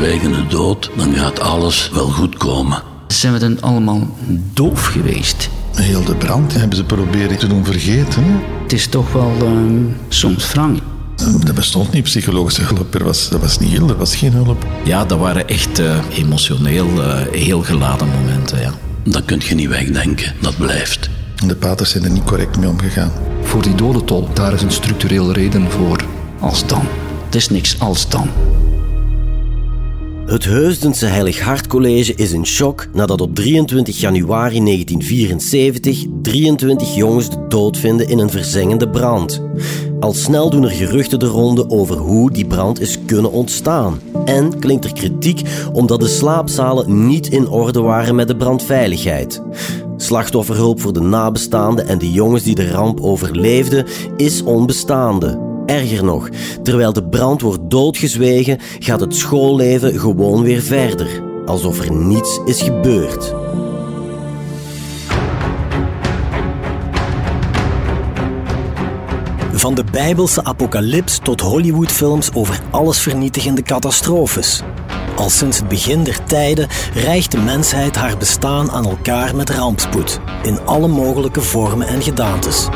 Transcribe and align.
zwijgende 0.00 0.46
dood, 0.46 0.90
dan 0.96 1.14
gaat 1.14 1.40
alles 1.40 1.90
wel 1.92 2.08
goed 2.08 2.36
komen. 2.36 2.82
Zijn 3.08 3.32
we 3.32 3.38
dan 3.38 3.60
allemaal 3.60 4.16
doof 4.52 4.86
geweest? 4.86 5.50
Heel 5.74 6.04
de 6.04 6.14
brand 6.14 6.54
hebben 6.54 6.76
ze 6.76 6.84
proberen 6.84 7.38
te 7.38 7.46
doen 7.46 7.64
vergeten. 7.64 8.24
Hè? 8.24 8.38
Het 8.62 8.72
is 8.72 8.86
toch 8.86 9.12
wel 9.12 9.32
ehm, 9.40 9.84
soms 10.08 10.52
wrang. 10.52 10.80
Dat 11.44 11.54
bestond 11.54 11.92
niet, 11.92 12.02
psychologische 12.02 12.62
hulp. 12.62 12.94
Er 12.94 13.04
was, 13.04 13.28
dat 13.28 13.40
was 13.40 13.58
niet 13.58 13.70
heel, 13.70 13.88
er 13.88 13.96
was 13.96 14.16
geen 14.16 14.32
hulp. 14.32 14.66
Ja, 14.84 15.04
dat 15.04 15.18
waren 15.18 15.48
echt 15.48 15.78
eh, 15.78 15.96
emotioneel 16.14 17.02
eh, 17.02 17.32
heel 17.32 17.62
geladen 17.62 18.08
momenten, 18.08 18.60
ja. 18.60 18.72
Dat 19.04 19.24
kun 19.24 19.40
je 19.44 19.54
niet 19.54 19.68
wegdenken, 19.68 20.34
dat 20.40 20.56
blijft. 20.56 21.10
De 21.46 21.56
paters 21.56 21.90
zijn 21.90 22.04
er 22.04 22.10
niet 22.10 22.24
correct 22.24 22.58
mee 22.58 22.68
omgegaan. 22.68 23.12
Voor 23.42 23.62
die 23.62 23.74
dodentol, 23.74 24.28
daar 24.34 24.52
is 24.52 24.62
een 24.62 24.72
structurele 24.72 25.32
reden 25.32 25.70
voor. 25.70 26.04
Als 26.38 26.66
dan. 26.66 26.86
Het 27.24 27.34
is 27.34 27.48
niks 27.48 27.80
als 27.80 28.08
dan. 28.08 28.28
Het 30.26 30.44
Heusdense 30.44 31.06
Heilig 31.06 31.40
Hart 31.40 31.66
College 31.66 32.14
is 32.14 32.32
in 32.32 32.46
shock 32.46 32.88
nadat 32.92 33.20
op 33.20 33.34
23 33.34 34.00
januari 34.00 34.64
1974 34.64 36.04
23 36.22 36.94
jongens 36.94 37.30
de 37.30 37.46
dood 37.48 37.78
vinden 37.78 38.08
in 38.08 38.18
een 38.18 38.30
verzengende 38.30 38.88
brand. 38.88 39.42
Al 40.00 40.12
snel 40.12 40.50
doen 40.50 40.62
er 40.62 40.70
geruchten 40.70 41.18
de 41.18 41.26
ronde 41.26 41.70
over 41.70 41.96
hoe 41.96 42.30
die 42.30 42.46
brand 42.46 42.80
is 42.80 42.98
kunnen 43.06 43.32
ontstaan. 43.32 44.00
En 44.24 44.58
klinkt 44.58 44.84
er 44.84 44.92
kritiek 44.92 45.42
omdat 45.72 46.00
de 46.00 46.08
slaapzalen 46.08 47.06
niet 47.06 47.28
in 47.28 47.48
orde 47.48 47.80
waren 47.80 48.14
met 48.14 48.28
de 48.28 48.36
brandveiligheid. 48.36 49.42
Slachtofferhulp 49.96 50.80
voor 50.80 50.92
de 50.92 51.00
nabestaanden 51.00 51.86
en 51.86 51.98
de 51.98 52.12
jongens 52.12 52.42
die 52.42 52.54
de 52.54 52.70
ramp 52.70 53.00
overleefden 53.00 53.86
is 54.16 54.42
onbestaande. 54.42 55.49
Erger 55.70 56.04
nog, 56.04 56.28
terwijl 56.62 56.92
de 56.92 57.04
brand 57.04 57.40
wordt 57.40 57.70
doodgezwegen, 57.70 58.58
gaat 58.78 59.00
het 59.00 59.16
schoolleven 59.16 59.98
gewoon 59.98 60.42
weer 60.42 60.62
verder, 60.62 61.08
alsof 61.46 61.80
er 61.80 61.92
niets 61.92 62.40
is 62.44 62.62
gebeurd. 62.62 63.34
Van 69.52 69.74
de 69.74 69.84
Bijbelse 69.92 70.44
apocalyps 70.44 71.18
tot 71.22 71.40
Hollywoodfilms 71.40 72.34
over 72.34 72.60
allesvernietigende 72.70 73.62
catastrofes. 73.62 74.62
Al 75.16 75.30
sinds 75.30 75.58
het 75.58 75.68
begin 75.68 76.04
der 76.04 76.24
tijden 76.24 76.68
rijgt 76.94 77.30
de 77.30 77.38
mensheid 77.38 77.96
haar 77.96 78.16
bestaan 78.16 78.70
aan 78.70 78.84
elkaar 78.84 79.36
met 79.36 79.50
rampspoed, 79.50 80.20
in 80.42 80.60
alle 80.64 80.88
mogelijke 80.88 81.40
vormen 81.40 81.86
en 81.86 82.02
gedaantes. 82.02 82.68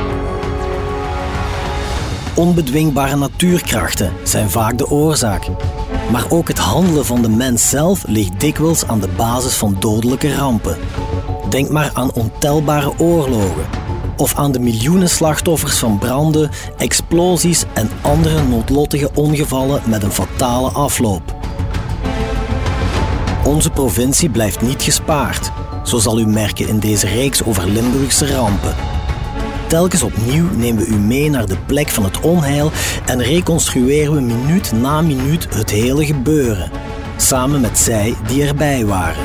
Onbedwingbare 2.36 3.16
natuurkrachten 3.16 4.12
zijn 4.22 4.50
vaak 4.50 4.78
de 4.78 4.90
oorzaak. 4.90 5.46
Maar 6.10 6.24
ook 6.28 6.48
het 6.48 6.58
handelen 6.58 7.04
van 7.04 7.22
de 7.22 7.28
mens 7.28 7.68
zelf 7.68 8.04
ligt 8.06 8.40
dikwijls 8.40 8.86
aan 8.86 9.00
de 9.00 9.08
basis 9.16 9.54
van 9.54 9.76
dodelijke 9.78 10.34
rampen. 10.34 10.76
Denk 11.48 11.70
maar 11.70 11.90
aan 11.92 12.12
ontelbare 12.12 12.92
oorlogen. 12.98 13.64
Of 14.16 14.34
aan 14.34 14.52
de 14.52 14.58
miljoenen 14.58 15.08
slachtoffers 15.08 15.78
van 15.78 15.98
branden, 15.98 16.50
explosies 16.76 17.64
en 17.72 17.90
andere 18.00 18.42
noodlottige 18.42 19.10
ongevallen 19.14 19.82
met 19.86 20.02
een 20.02 20.12
fatale 20.12 20.68
afloop. 20.68 21.34
Onze 23.44 23.70
provincie 23.70 24.30
blijft 24.30 24.60
niet 24.60 24.82
gespaard, 24.82 25.50
zo 25.84 25.98
zal 25.98 26.18
u 26.18 26.26
merken 26.26 26.68
in 26.68 26.78
deze 26.78 27.06
reeks 27.06 27.44
over 27.44 27.68
Limburgse 27.68 28.34
rampen. 28.34 28.93
Telkens 29.74 30.02
opnieuw 30.02 30.50
nemen 30.56 30.84
we 30.84 30.90
u 30.90 30.96
mee 30.96 31.30
naar 31.30 31.46
de 31.46 31.56
plek 31.66 31.88
van 31.88 32.04
het 32.04 32.20
onheil 32.20 32.70
en 33.06 33.22
reconstrueren 33.22 34.14
we 34.14 34.20
minuut 34.20 34.72
na 34.72 35.00
minuut 35.00 35.54
het 35.54 35.70
hele 35.70 36.06
gebeuren, 36.06 36.70
samen 37.16 37.60
met 37.60 37.78
zij 37.78 38.14
die 38.26 38.46
erbij 38.46 38.86
waren. 38.86 39.24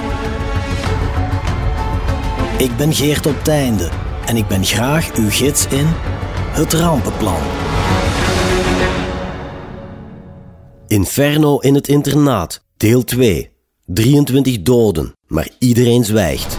Ik 2.57 2.77
ben 2.77 2.93
Geert 2.93 3.25
op 3.25 3.43
Teinde 3.43 3.89
en 4.25 4.35
ik 4.35 4.47
ben 4.47 4.65
graag 4.65 5.15
uw 5.15 5.29
gids 5.29 5.67
in 5.67 5.85
het 6.51 6.73
rampenplan. 6.73 7.41
Inferno 10.87 11.59
in 11.59 11.75
het 11.75 11.87
internaat, 11.87 12.63
deel 12.77 13.03
2. 13.03 13.51
23 13.85 14.61
doden, 14.61 15.13
maar 15.27 15.49
iedereen 15.59 16.05
zwijgt. 16.05 16.57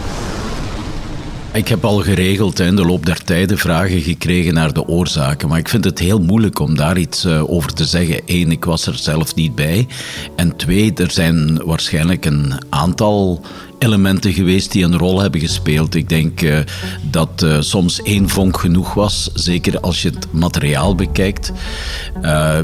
Ik 1.53 1.67
heb 1.67 1.85
al 1.85 1.97
geregeld 1.97 2.59
in 2.59 2.75
de 2.75 2.85
loop 2.85 3.05
der 3.05 3.23
tijden 3.23 3.57
vragen 3.57 4.01
gekregen 4.01 4.53
naar 4.53 4.73
de 4.73 4.87
oorzaken. 4.87 5.49
Maar 5.49 5.59
ik 5.59 5.69
vind 5.69 5.83
het 5.83 5.99
heel 5.99 6.19
moeilijk 6.19 6.59
om 6.59 6.75
daar 6.75 6.97
iets 6.97 7.25
eh, 7.25 7.49
over 7.49 7.73
te 7.73 7.85
zeggen. 7.85 8.21
Eén, 8.25 8.51
ik 8.51 8.65
was 8.65 8.87
er 8.87 8.95
zelf 8.95 9.35
niet 9.35 9.55
bij. 9.55 9.87
En 10.35 10.55
twee, 10.55 10.93
er 10.93 11.11
zijn 11.11 11.61
waarschijnlijk 11.65 12.25
een 12.25 12.53
aantal 12.69 13.41
elementen 13.79 14.33
geweest 14.33 14.71
die 14.71 14.83
een 14.83 14.97
rol 14.97 15.21
hebben 15.21 15.39
gespeeld. 15.39 15.95
Ik 15.95 16.09
denk 16.09 16.41
uh, 16.41 16.59
dat 17.01 17.41
uh, 17.43 17.57
soms 17.59 18.01
één 18.01 18.29
vonk 18.29 18.59
genoeg 18.59 18.93
was, 18.93 19.29
zeker 19.33 19.79
als 19.79 20.01
je 20.01 20.09
het 20.09 20.27
materiaal 20.31 20.95
bekijkt. 20.95 21.51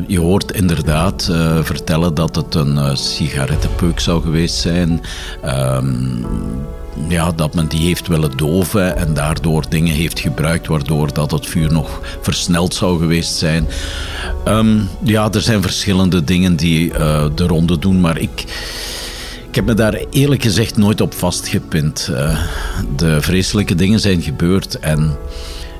Je 0.07 0.19
hoort 0.19 0.51
inderdaad 0.51 1.23
vertellen 1.61 2.13
dat 2.13 2.35
het 2.35 2.55
een 2.55 2.97
sigarettenpeuk 2.97 3.99
zou 3.99 4.21
geweest 4.21 4.55
zijn. 4.55 5.01
Ehm, 5.41 6.23
ja, 7.07 7.31
dat 7.31 7.53
men 7.53 7.67
die 7.67 7.85
heeft 7.85 8.07
willen 8.07 8.37
doven 8.37 8.97
en 8.97 9.13
daardoor 9.13 9.65
dingen 9.69 9.93
heeft 9.93 10.19
gebruikt 10.19 10.67
waardoor 10.67 11.13
dat 11.13 11.31
het 11.31 11.45
vuur 11.45 11.71
nog 11.71 12.01
versneld 12.21 12.73
zou 12.73 12.99
geweest 12.99 13.35
zijn. 13.35 13.67
Um, 14.47 14.89
ja, 15.03 15.31
er 15.31 15.41
zijn 15.41 15.61
verschillende 15.61 16.23
dingen 16.23 16.55
die 16.55 16.91
uh, 16.91 17.25
de 17.35 17.47
ronde 17.47 17.79
doen, 17.79 18.01
maar 18.01 18.17
ik, 18.17 18.43
ik 19.49 19.55
heb 19.55 19.65
me 19.65 19.73
daar 19.73 19.99
eerlijk 20.09 20.43
gezegd 20.43 20.77
nooit 20.77 21.01
op 21.01 21.13
vastgepind. 21.13 22.07
Uh, 22.11 22.39
de 22.95 23.21
vreselijke 23.21 23.75
dingen 23.75 23.99
zijn 23.99 24.21
gebeurd 24.21 24.79
en 24.79 25.17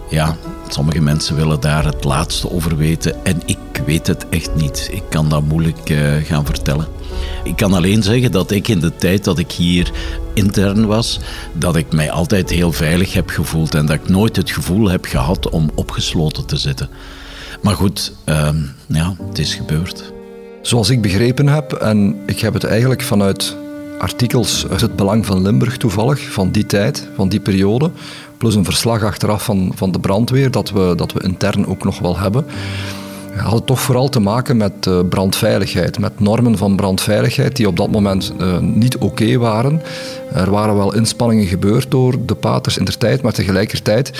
ja, 0.09 0.35
sommige 0.67 1.01
mensen 1.01 1.35
willen 1.35 1.59
daar 1.59 1.85
het 1.85 2.03
laatste 2.03 2.51
over 2.51 2.77
weten 2.77 3.25
en 3.25 3.41
ik 3.45 3.57
weet 3.85 4.07
het 4.07 4.29
echt 4.29 4.55
niet. 4.55 4.89
Ik 4.91 5.03
kan 5.09 5.29
dat 5.29 5.43
moeilijk 5.43 5.89
uh, 5.89 6.15
gaan 6.23 6.45
vertellen. 6.45 6.96
Ik 7.43 7.55
kan 7.55 7.73
alleen 7.73 8.03
zeggen 8.03 8.31
dat 8.31 8.51
ik 8.51 8.67
in 8.67 8.79
de 8.79 8.95
tijd 8.95 9.23
dat 9.23 9.39
ik 9.39 9.51
hier 9.51 9.91
intern 10.33 10.85
was, 10.85 11.19
dat 11.53 11.75
ik 11.75 11.91
mij 11.91 12.11
altijd 12.11 12.49
heel 12.49 12.71
veilig 12.71 13.13
heb 13.13 13.29
gevoeld 13.29 13.75
en 13.75 13.85
dat 13.85 13.95
ik 13.95 14.09
nooit 14.09 14.35
het 14.35 14.51
gevoel 14.51 14.89
heb 14.89 15.05
gehad 15.05 15.49
om 15.49 15.69
opgesloten 15.75 16.45
te 16.45 16.57
zitten. 16.57 16.89
Maar 17.61 17.75
goed, 17.75 18.13
uh, 18.25 18.49
ja, 18.87 19.15
het 19.27 19.39
is 19.39 19.55
gebeurd. 19.55 20.13
Zoals 20.61 20.89
ik 20.89 21.01
begrepen 21.01 21.47
heb, 21.47 21.73
en 21.73 22.15
ik 22.25 22.39
heb 22.39 22.53
het 22.53 22.63
eigenlijk 22.63 23.01
vanuit 23.01 23.57
artikels 23.99 24.67
uit 24.67 24.81
het 24.81 24.95
Belang 24.95 25.25
van 25.25 25.41
Limburg 25.41 25.77
toevallig, 25.77 26.31
van 26.31 26.51
die 26.51 26.65
tijd, 26.65 27.07
van 27.15 27.29
die 27.29 27.39
periode, 27.39 27.91
plus 28.37 28.55
een 28.55 28.65
verslag 28.65 29.03
achteraf 29.03 29.43
van, 29.43 29.71
van 29.75 29.91
de 29.91 29.99
brandweer, 29.99 30.51
dat 30.51 30.69
we, 30.69 30.93
dat 30.95 31.13
we 31.13 31.23
intern 31.23 31.67
ook 31.67 31.83
nog 31.83 31.99
wel 31.99 32.17
hebben 32.17 32.45
had 33.37 33.53
het 33.53 33.65
toch 33.65 33.79
vooral 33.79 34.09
te 34.09 34.19
maken 34.19 34.57
met 34.57 34.85
uh, 34.87 34.99
brandveiligheid, 35.09 35.99
met 35.99 36.19
normen 36.19 36.57
van 36.57 36.75
brandveiligheid 36.75 37.55
die 37.55 37.67
op 37.67 37.77
dat 37.77 37.91
moment 37.91 38.33
uh, 38.41 38.57
niet 38.59 38.97
oké 38.97 39.37
waren. 39.37 39.81
Er 40.33 40.51
waren 40.51 40.75
wel 40.75 40.95
inspanningen 40.95 41.45
gebeurd 41.45 41.91
door 41.91 42.15
de 42.25 42.35
paters 42.35 42.77
in 42.77 42.85
der 42.85 42.97
tijd, 42.97 43.21
maar 43.21 43.33
tegelijkertijd 43.33 44.11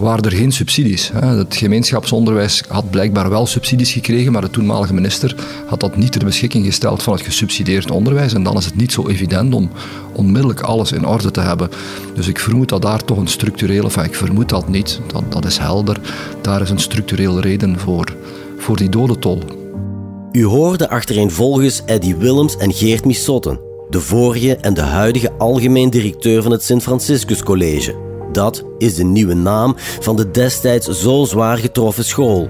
waren 0.00 0.24
er 0.24 0.32
geen 0.32 0.52
subsidies. 0.52 1.10
Het 1.14 1.56
gemeenschapsonderwijs 1.56 2.62
had 2.68 2.90
blijkbaar 2.90 3.30
wel 3.30 3.46
subsidies 3.46 3.92
gekregen, 3.92 4.32
maar 4.32 4.40
de 4.40 4.50
toenmalige 4.50 4.94
minister 4.94 5.34
had 5.66 5.80
dat 5.80 5.96
niet 5.96 6.12
ter 6.12 6.24
beschikking 6.24 6.64
gesteld 6.64 7.02
van 7.02 7.12
het 7.12 7.22
gesubsidieerd 7.22 7.90
onderwijs. 7.90 8.32
En 8.32 8.42
dan 8.42 8.56
is 8.56 8.64
het 8.64 8.76
niet 8.76 8.92
zo 8.92 9.08
evident 9.08 9.54
om 9.54 9.70
onmiddellijk 10.12 10.60
alles 10.60 10.92
in 10.92 11.06
orde 11.06 11.30
te 11.30 11.40
hebben. 11.40 11.70
Dus 12.14 12.28
ik 12.28 12.38
vermoed 12.38 12.68
dat 12.68 12.82
daar 12.82 13.04
toch 13.04 13.18
een 13.18 13.26
structurele, 13.26 13.82
enfin 13.82 14.04
ik 14.04 14.14
vermoed 14.14 14.48
dat 14.48 14.68
niet, 14.68 15.00
dat, 15.06 15.22
dat 15.28 15.44
is 15.44 15.58
helder, 15.58 16.00
daar 16.40 16.60
is 16.60 16.70
een 16.70 16.78
structurele 16.78 17.40
reden 17.40 17.78
voor 17.78 18.14
voor 18.60 18.76
die 18.76 18.88
dodentol. 18.88 19.38
U 20.32 20.44
hoorde 20.44 20.88
achtereenvolgens 20.88 21.82
Eddie 21.84 22.16
Willems 22.16 22.56
en 22.56 22.72
Geert 22.72 23.04
Missotten, 23.04 23.60
de 23.90 24.00
vorige 24.00 24.56
en 24.56 24.74
de 24.74 24.80
huidige 24.80 25.32
algemeen 25.38 25.90
directeur 25.90 26.42
van 26.42 26.52
het 26.52 26.62
Sint-Franciscus 26.62 27.42
College. 27.42 27.94
Dat 28.32 28.64
is 28.78 28.94
de 28.94 29.04
nieuwe 29.04 29.34
naam 29.34 29.74
van 29.76 30.16
de 30.16 30.30
destijds 30.30 30.88
zo 30.88 31.24
zwaar 31.24 31.58
getroffen 31.58 32.04
school. 32.04 32.48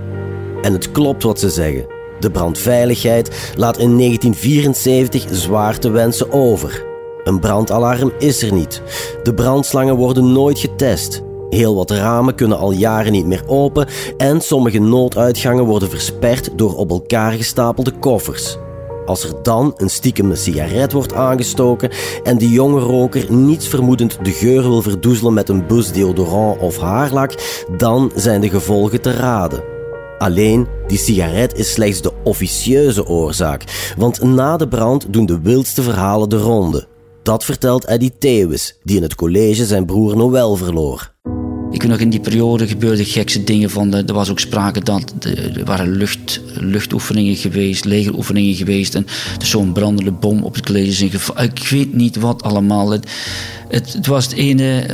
En 0.63 0.73
het 0.73 0.93
klopt 0.93 1.23
wat 1.23 1.41
ze 1.41 1.51
zeggen. 1.51 1.87
De 2.21 2.31
brandveiligheid 2.31 3.53
laat 3.57 3.79
in 3.79 3.99
1974 3.99 5.27
zwaar 5.31 5.79
te 5.79 5.91
wensen 5.91 6.33
over. 6.33 6.85
Een 7.25 7.41
brandalarm 7.41 8.13
is 8.19 8.43
er 8.43 8.53
niet. 8.53 8.83
De 9.23 9.35
brandslangen 9.35 9.97
worden 9.97 10.33
nooit 10.33 10.59
getest. 10.59 11.23
Heel 11.51 11.75
wat 11.75 11.91
ramen 11.91 12.35
kunnen 12.35 12.59
al 12.59 12.71
jaren 12.71 13.13
niet 13.13 13.27
meer 13.27 13.43
open 13.47 13.87
en 14.17 14.41
sommige 14.41 14.79
nooduitgangen 14.79 15.65
worden 15.65 15.91
versperd 15.91 16.51
door 16.57 16.77
op 16.77 16.91
elkaar 16.91 17.33
gestapelde 17.33 17.91
koffers. 17.91 18.57
Als 19.07 19.25
er 19.25 19.35
dan 19.43 19.75
een 19.77 19.91
stiekeme 19.91 20.35
sigaret 20.35 20.93
wordt 20.93 21.15
aangestoken 21.15 21.91
en 22.23 22.39
de 22.39 22.49
jonge 22.49 22.81
roker 22.81 23.33
niets 23.33 23.69
vermoedend 23.69 24.19
de 24.23 24.31
geur 24.31 24.63
wil 24.63 24.83
verdoezelen 24.83 25.35
met 25.35 25.49
een 25.49 25.67
bus 25.67 25.93
deodorant 25.93 26.61
of 26.61 26.79
haarlak, 26.79 27.35
dan 27.77 28.13
zijn 28.15 28.41
de 28.41 28.49
gevolgen 28.49 29.01
te 29.01 29.13
raden. 29.13 29.63
Alleen, 30.19 30.67
die 30.87 30.99
sigaret 30.99 31.59
is 31.59 31.73
slechts 31.73 32.01
de 32.01 32.13
officieuze 32.25 33.07
oorzaak, 33.07 33.93
want 33.97 34.23
na 34.23 34.57
de 34.57 34.69
brand 34.69 35.13
doen 35.13 35.27
de 35.27 35.41
wildste 35.41 35.83
verhalen 35.83 36.29
de 36.29 36.39
ronde. 36.39 36.87
Dat 37.23 37.45
vertelt 37.45 37.85
Eddie 37.85 38.19
Theeuwis, 38.19 38.79
die 38.83 38.97
in 38.97 39.03
het 39.03 39.15
college 39.15 39.65
zijn 39.65 39.87
broer 39.87 40.17
Noël 40.17 40.57
verloor. 40.57 41.13
Ik 41.73 41.83
weet 41.83 41.91
nog, 41.91 42.01
in 42.01 42.11
die 42.11 42.21
periode 42.21 42.67
gebeurden 42.67 43.05
gekse 43.05 43.45
dingen. 43.45 43.71
Van, 43.71 43.95
er 43.95 44.15
was 44.15 44.31
ook 44.31 44.41
sprake 44.41 44.81
dat 44.81 45.15
er 45.21 45.65
waren 45.65 45.91
lucht, 45.97 46.41
luchtoefeningen 46.55 47.37
geweest, 47.37 47.85
legeroefeningen 47.85 48.55
geweest. 48.55 48.95
En 48.95 49.07
er 49.07 49.43
is 49.43 49.51
zo'n 49.51 49.73
brandende 49.73 50.13
bom 50.13 50.43
op 50.43 50.55
het 50.55 50.67
college 50.67 51.05
ingevallen. 51.05 51.43
Ik 51.43 51.69
weet 51.69 51.95
niet 51.95 52.17
wat 52.17 52.43
allemaal. 52.43 52.91
Het, 52.91 53.11
het, 53.69 53.93
het 53.93 54.07
was 54.07 54.25
het 54.25 54.35
ene... 54.35 54.87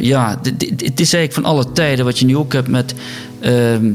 Ja, 0.00 0.40
het, 0.42 1.00
is 1.00 1.12
eigenlijk 1.12 1.32
van 1.32 1.44
alle 1.44 1.72
tijden 1.72 2.04
wat 2.04 2.18
je 2.18 2.26
nu 2.26 2.36
ook 2.36 2.52
hebt 2.52 2.68
met... 2.68 2.94
Ehm, 3.40 3.92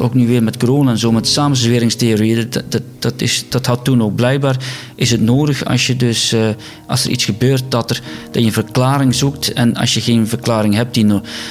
ook 0.00 0.14
nu 0.14 0.26
weer 0.26 0.42
met 0.42 0.56
corona 0.56 0.90
en 0.90 0.98
zo, 0.98 1.12
met 1.12 1.28
samenzweringstheorieën, 1.28 2.50
dat, 2.50 2.64
dat, 2.68 2.82
dat, 2.98 3.20
is, 3.20 3.44
dat 3.48 3.66
had 3.66 3.84
toen 3.84 4.02
ook 4.02 4.14
blijkbaar, 4.14 4.56
is 4.94 5.10
het 5.10 5.20
nodig 5.20 5.64
als 5.64 5.86
je 5.86 5.96
dus, 5.96 6.32
uh, 6.32 6.48
als 6.86 7.04
er 7.04 7.10
iets 7.10 7.24
gebeurt, 7.24 7.62
dat, 7.68 7.90
er, 7.90 8.02
dat 8.30 8.42
je 8.42 8.46
een 8.46 8.52
verklaring 8.52 9.14
zoekt. 9.14 9.52
En 9.52 9.76
als 9.76 9.94
je 9.94 10.00
geen 10.00 10.26
verklaring 10.26 10.74
hebt 10.74 10.94
die 10.94 11.06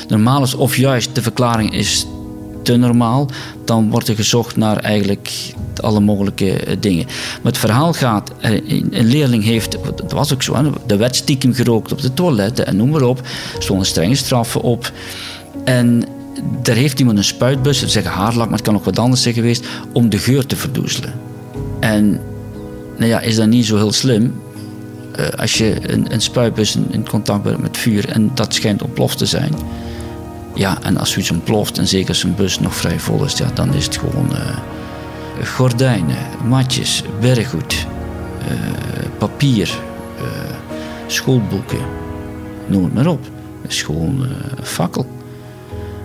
normaal 0.07 0.43
is, 0.43 0.53
of 0.53 0.77
juist 0.77 1.15
de 1.15 1.21
verklaring 1.21 1.73
is 1.73 2.05
te 2.63 2.75
normaal, 2.75 3.29
dan 3.65 3.89
wordt 3.89 4.07
er 4.07 4.15
gezocht 4.15 4.55
naar 4.55 4.77
eigenlijk 4.77 5.53
alle 5.75 5.99
mogelijke 5.99 6.53
eh, 6.53 6.75
dingen. 6.79 7.05
Maar 7.05 7.51
het 7.51 7.57
verhaal 7.57 7.93
gaat, 7.93 8.31
eh, 8.39 8.51
een 8.91 9.07
leerling 9.07 9.43
heeft, 9.43 9.77
dat 9.95 10.11
was 10.11 10.33
ook 10.33 10.43
zo, 10.43 10.73
de 10.85 10.97
wet 10.97 11.15
stiekem 11.15 11.53
gerookt 11.53 11.91
op 11.91 12.01
de 12.01 12.13
toiletten 12.13 12.67
en 12.67 12.75
noem 12.75 12.89
maar 12.89 13.01
op, 13.01 13.21
stonden 13.59 13.85
strenge 13.85 14.15
straffen 14.15 14.61
op. 14.61 14.91
En 15.63 16.03
daar 16.61 16.75
heeft 16.75 16.99
iemand 16.99 17.17
een 17.17 17.23
spuitbus, 17.23 17.81
we 17.81 17.87
zeggen 17.87 18.11
haarlak, 18.11 18.45
maar 18.45 18.57
het 18.57 18.65
kan 18.65 18.75
ook 18.75 18.85
wat 18.85 18.99
anders 18.99 19.21
zijn 19.21 19.33
geweest, 19.33 19.65
om 19.93 20.09
de 20.09 20.17
geur 20.17 20.45
te 20.45 20.55
verdoezelen. 20.55 21.13
En 21.79 22.21
nou 22.97 23.09
ja, 23.09 23.19
is 23.19 23.35
dat 23.35 23.47
niet 23.47 23.65
zo 23.65 23.75
heel 23.75 23.91
slim? 23.91 24.41
Uh, 25.19 25.27
als 25.27 25.53
je 25.53 25.91
een, 25.93 26.13
een 26.13 26.21
spuitbus 26.21 26.77
in, 26.89 27.07
contact 27.09 27.43
bent 27.43 27.61
met 27.61 27.77
vuur 27.77 28.09
en 28.09 28.31
dat 28.33 28.53
schijnt 28.53 28.81
ontploft 28.81 29.17
te 29.17 29.25
zijn. 29.25 29.53
Ja, 30.55 30.81
en 30.81 30.97
als 30.97 31.11
zoiets 31.11 31.31
ontploft, 31.31 31.77
en 31.77 31.87
zeker 31.87 32.09
als 32.09 32.23
een 32.23 32.35
bus 32.35 32.59
nog 32.59 32.75
vrij 32.75 32.99
vol 32.99 33.25
is, 33.25 33.37
ja, 33.37 33.47
dan 33.53 33.73
is 33.73 33.85
het 33.85 33.97
gewoon 33.97 34.29
uh, 34.31 35.47
gordijnen, 35.47 36.17
matjes, 36.45 37.03
werkgoed, 37.19 37.87
uh, 38.41 38.55
papier, 39.17 39.79
schoolboeken, 41.07 41.79
noem 42.67 42.83
het 42.83 42.93
maar 42.93 43.07
op. 43.07 43.27
Het 43.61 43.71
is 43.71 43.81
gewoon 43.81 44.27
fakkel. 44.63 45.18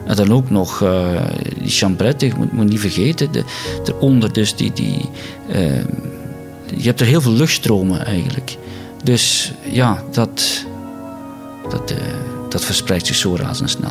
En 0.07 0.17
dan 0.17 0.33
ook 0.33 0.51
nog 0.51 0.81
uh, 0.81 1.21
die 1.59 1.71
chambret, 1.71 2.23
ik 2.23 2.37
moet, 2.37 2.53
moet 2.53 2.69
niet 2.69 2.81
vergeten. 2.81 3.33
De, 3.33 3.45
eronder 3.85 4.33
dus 4.33 4.57
die... 4.57 4.73
die 4.73 5.09
uh, 5.49 5.85
je 6.77 6.83
hebt 6.83 7.01
er 7.01 7.07
heel 7.07 7.21
veel 7.21 7.33
luchtstromen 7.33 8.07
eigenlijk. 8.07 8.57
Dus 9.03 9.53
ja, 9.71 10.03
dat, 10.13 10.65
dat, 11.69 11.91
uh, 11.91 11.97
dat 12.49 12.65
verspreidt 12.65 13.07
zich 13.07 13.17
zo 13.17 13.37
razendsnel. 13.37 13.91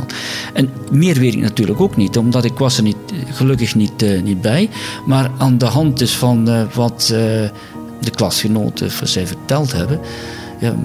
En 0.54 0.70
meer 0.92 1.20
weet 1.20 1.34
ik 1.34 1.40
natuurlijk 1.40 1.82
ook 1.82 1.96
niet, 1.96 2.18
omdat 2.18 2.46
ik 2.46 2.58
was 2.58 2.78
er 2.78 2.84
niet, 2.84 2.98
gelukkig 3.32 3.76
niet, 3.76 4.24
niet 4.24 4.42
bij. 4.42 4.70
Maar 5.06 5.32
aan 5.38 5.58
de 5.58 5.66
hand 5.66 5.98
dus 5.98 6.16
van 6.16 6.70
wat 6.74 7.06
de 8.00 8.12
klasgenoten 8.16 8.92
voor 8.92 9.08
zij 9.08 9.28
verteld 9.28 9.72
hebben... 9.72 10.00
Ja, 10.60 10.76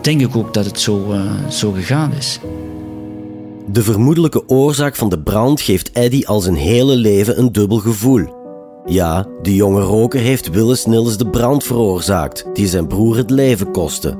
denk 0.00 0.20
ik 0.20 0.36
ook 0.36 0.54
dat 0.54 0.64
het 0.64 0.80
zo, 0.80 1.14
zo 1.48 1.72
gegaan 1.72 2.12
is. 2.12 2.38
De 3.72 3.82
vermoedelijke 3.82 4.48
oorzaak 4.48 4.96
van 4.96 5.08
de 5.08 5.18
brand 5.18 5.60
geeft 5.60 5.90
Eddy 5.92 6.24
al 6.24 6.40
zijn 6.40 6.54
hele 6.54 6.96
leven 6.96 7.38
een 7.38 7.52
dubbel 7.52 7.78
gevoel. 7.78 8.26
Ja, 8.86 9.26
de 9.42 9.54
jonge 9.54 9.80
roker 9.80 10.20
heeft 10.20 10.50
Willis 10.50 10.86
Nils 10.86 11.16
de 11.16 11.26
brand 11.26 11.64
veroorzaakt, 11.64 12.46
die 12.52 12.66
zijn 12.66 12.86
broer 12.86 13.16
het 13.16 13.30
leven 13.30 13.70
kostte. 13.70 14.18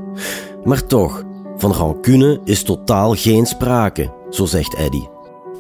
Maar 0.65 0.87
toch, 0.87 1.23
van 1.57 1.73
rancune 1.73 2.41
is 2.45 2.63
totaal 2.63 3.15
geen 3.15 3.47
sprake, 3.47 4.13
zo 4.31 4.45
zegt 4.45 4.75
Eddy. 4.75 5.03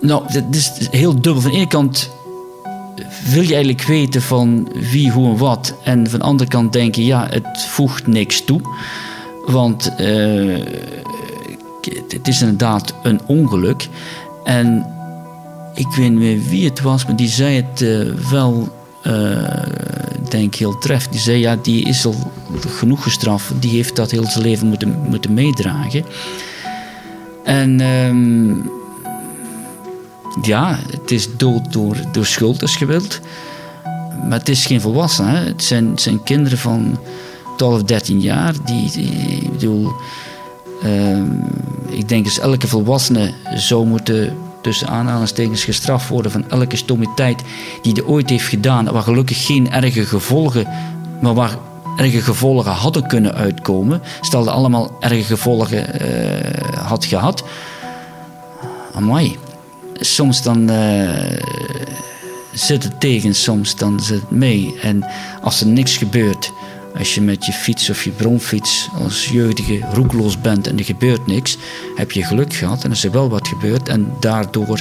Nou, 0.00 0.22
het 0.26 0.56
is 0.56 0.72
heel 0.90 1.20
dubbel. 1.20 1.42
Van 1.42 1.50
de 1.50 1.56
ene 1.56 1.66
kant 1.66 2.10
wil 3.24 3.42
je 3.42 3.54
eigenlijk 3.54 3.82
weten 3.82 4.22
van 4.22 4.68
wie, 4.92 5.10
hoe 5.10 5.28
en 5.28 5.36
wat. 5.36 5.74
En 5.84 6.10
van 6.10 6.18
de 6.18 6.24
andere 6.24 6.50
kant 6.50 6.72
denk 6.72 6.94
je, 6.94 7.04
ja, 7.04 7.26
het 7.30 7.62
voegt 7.68 8.06
niks 8.06 8.44
toe. 8.44 8.60
Want 9.46 9.92
uh, 10.00 10.66
het 12.08 12.29
is 12.29 12.40
inderdaad 12.40 12.94
een 13.02 13.20
ongeluk. 13.26 13.88
En 14.44 14.87
ik 15.75 15.87
weet 15.96 16.11
niet 16.12 16.49
wie 16.49 16.64
het 16.64 16.81
was, 16.81 17.06
maar 17.06 17.17
die 17.17 17.29
zei 17.29 17.56
het 17.56 17.81
uh, 17.81 18.14
wel, 18.31 18.69
uh, 19.06 19.62
denk 20.29 20.55
heel 20.55 20.79
treft. 20.79 21.12
Die 21.12 21.20
zei, 21.20 21.38
ja, 21.38 21.56
die 21.62 21.84
is 21.84 22.06
al 22.06 22.32
genoeg 22.69 23.02
gestraft. 23.02 23.52
Die 23.61 23.70
heeft 23.70 23.96
dat 23.96 24.11
heel 24.11 24.26
zijn 24.26 24.44
leven 24.44 24.67
moeten, 24.67 24.99
moeten 25.08 25.34
meedragen. 25.34 26.05
En 27.44 27.81
um, 27.81 28.70
ja, 30.43 30.78
het 30.90 31.11
is 31.11 31.37
dood 31.37 31.73
door, 31.73 31.96
door 32.12 32.26
schuld 32.26 32.62
als 32.62 32.76
je 32.76 32.87
wilt. 32.87 33.20
Maar 34.28 34.38
het 34.38 34.49
is 34.49 34.67
geen 34.67 34.81
volwassen. 34.81 35.28
Het, 35.28 35.64
zijn, 35.64 35.99
zijn 35.99 36.23
kinderen 36.23 36.58
van 36.58 36.99
12, 37.56 37.82
13 37.82 38.20
jaar. 38.20 38.55
Die, 38.64 38.90
die 38.90 39.11
ik 39.43 39.52
bedoel... 39.52 39.93
Ehm, 40.82 41.31
ik 41.92 42.08
denk 42.08 42.24
dat 42.24 42.36
elke 42.36 42.68
volwassene 42.68 43.34
zou 43.54 43.86
moeten 43.86 44.36
tussen 44.62 44.88
aanhalingstekens 44.88 45.64
gestraft 45.64 46.08
worden 46.08 46.32
van 46.32 46.50
elke 46.50 46.76
stomiteit 46.76 47.42
die 47.82 47.92
hij 47.92 48.02
ooit 48.02 48.30
heeft 48.30 48.48
gedaan, 48.48 48.92
waar 48.92 49.02
gelukkig 49.02 49.46
geen 49.46 49.70
erge 49.70 50.06
gevolgen, 50.06 50.66
maar 51.20 51.34
waar 51.34 51.56
erge 51.96 52.22
gevolgen 52.22 52.72
hadden 52.72 53.06
kunnen 53.06 53.34
uitkomen, 53.34 54.02
stel 54.20 54.44
dat 54.44 54.54
allemaal 54.54 54.96
erge 55.00 55.22
gevolgen 55.22 55.86
uh, 56.02 56.86
had 56.86 57.04
gehad. 57.04 57.44
Amai. 58.94 59.38
Soms 59.94 60.42
dan 60.42 60.70
uh, 60.70 61.38
zit 62.52 62.82
het 62.82 63.00
tegen, 63.00 63.34
soms 63.34 63.76
dan 63.76 64.00
zit 64.00 64.20
het 64.20 64.30
mee. 64.30 64.74
En 64.82 65.04
als 65.42 65.60
er 65.60 65.66
niks 65.66 65.96
gebeurt, 65.96 66.52
als 66.98 67.14
je 67.14 67.20
met 67.20 67.46
je 67.46 67.52
fiets 67.52 67.90
of 67.90 68.04
je 68.04 68.10
bromfiets 68.10 68.88
als 69.04 69.28
jeugdige 69.28 69.80
roekloos 69.92 70.40
bent 70.40 70.66
en 70.66 70.78
er 70.78 70.84
gebeurt 70.84 71.26
niks, 71.26 71.56
heb 71.94 72.12
je 72.12 72.24
geluk 72.24 72.54
gehad 72.54 72.84
en 72.84 72.90
is 72.90 73.04
er 73.04 73.10
wel 73.10 73.28
wat 73.28 73.48
gebeurd 73.48 73.88
en 73.88 74.12
daardoor 74.20 74.80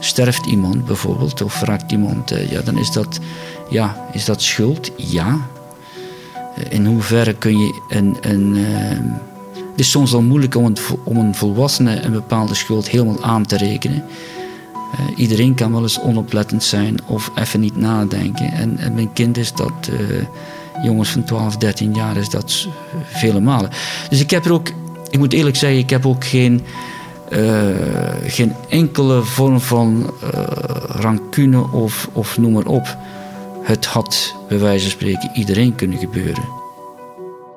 sterft 0.00 0.46
iemand 0.46 0.84
bijvoorbeeld 0.84 1.42
of 1.42 1.62
raakt 1.62 1.92
iemand, 1.92 2.30
eh, 2.30 2.50
ja, 2.50 2.60
dan 2.60 2.78
is 2.78 2.90
dat, 2.92 3.20
ja, 3.70 4.06
is 4.12 4.24
dat 4.24 4.42
schuld? 4.42 4.90
Ja. 4.96 5.38
Eh, 6.56 6.72
in 6.72 6.86
hoeverre 6.86 7.34
kun 7.34 7.58
je 7.58 7.82
een. 7.88 8.16
een 8.20 8.56
uh, 8.56 9.24
het 9.70 9.84
is 9.84 9.90
soms 9.90 10.10
wel 10.10 10.22
moeilijk 10.22 10.54
om 10.54 10.64
een, 10.64 10.76
om 11.04 11.16
een 11.16 11.34
volwassene 11.34 12.00
een 12.00 12.12
bepaalde 12.12 12.54
schuld 12.54 12.88
helemaal 12.88 13.22
aan 13.22 13.46
te 13.46 13.56
rekenen. 13.56 14.04
Iedereen 15.16 15.54
kan 15.54 15.72
wel 15.72 15.82
eens 15.82 16.00
onoplettend 16.00 16.64
zijn 16.64 16.96
of 17.06 17.30
even 17.34 17.60
niet 17.60 17.76
nadenken. 17.76 18.52
En, 18.52 18.78
en 18.78 18.94
mijn 18.94 19.12
kind 19.12 19.36
is 19.36 19.52
dat 19.52 19.90
jongens 20.82 21.10
van 21.10 21.24
12, 21.24 21.56
13 21.56 21.94
jaar 21.94 22.16
is 22.16 22.28
dat 22.28 22.68
vele 23.04 23.40
malen. 23.40 23.70
Dus 24.08 24.20
ik 24.20 24.30
heb 24.30 24.44
er 24.44 24.52
ook, 24.52 24.68
ik 25.10 25.18
moet 25.18 25.32
eerlijk 25.32 25.56
zeggen, 25.56 25.78
ik 25.78 25.90
heb 25.90 26.06
ook 26.06 26.24
geen, 26.24 26.62
uh, 27.32 27.76
geen 28.24 28.52
enkele 28.68 29.22
vorm 29.22 29.60
van 29.60 30.10
uh, 30.34 30.40
rancune 30.86 31.72
of, 31.72 32.08
of 32.12 32.38
noem 32.38 32.52
maar 32.52 32.66
op. 32.66 32.96
Het 33.62 33.86
had, 33.86 34.34
bij 34.48 34.58
wijze 34.58 34.82
van 34.82 34.90
spreken, 34.90 35.30
iedereen 35.34 35.74
kunnen 35.74 35.98
gebeuren. 35.98 36.44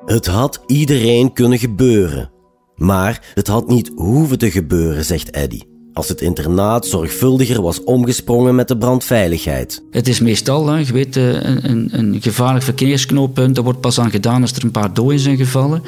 Het 0.06 0.26
had 0.26 0.62
iedereen 0.66 1.32
kunnen 1.32 1.58
gebeuren. 1.58 2.30
Maar 2.76 3.22
het 3.34 3.46
had 3.46 3.68
niet 3.68 3.90
hoeven 3.94 4.38
te 4.38 4.50
gebeuren, 4.50 5.04
zegt 5.04 5.30
Eddy 5.30 5.60
als 6.00 6.08
het 6.08 6.20
internaat 6.20 6.86
zorgvuldiger 6.86 7.62
was 7.62 7.84
omgesprongen 7.84 8.54
met 8.54 8.68
de 8.68 8.76
brandveiligheid. 8.76 9.82
Het 9.90 10.08
is 10.08 10.20
meestal, 10.20 10.76
je 10.76 10.92
weet, 10.92 11.16
eh, 11.16 11.32
een, 11.32 11.88
een, 11.92 12.16
gevaarlijk 12.20 12.64
verkeersknooppunt. 12.64 13.54
Daar 13.54 13.64
wordt 13.64 13.80
pas 13.80 14.00
aan 14.00 14.10
gedaan 14.10 14.42
als 14.42 14.52
er 14.52 14.64
een 14.64 14.70
paar 14.70 14.94
doden 14.94 15.18
zijn 15.18 15.36
gevallen. 15.36 15.82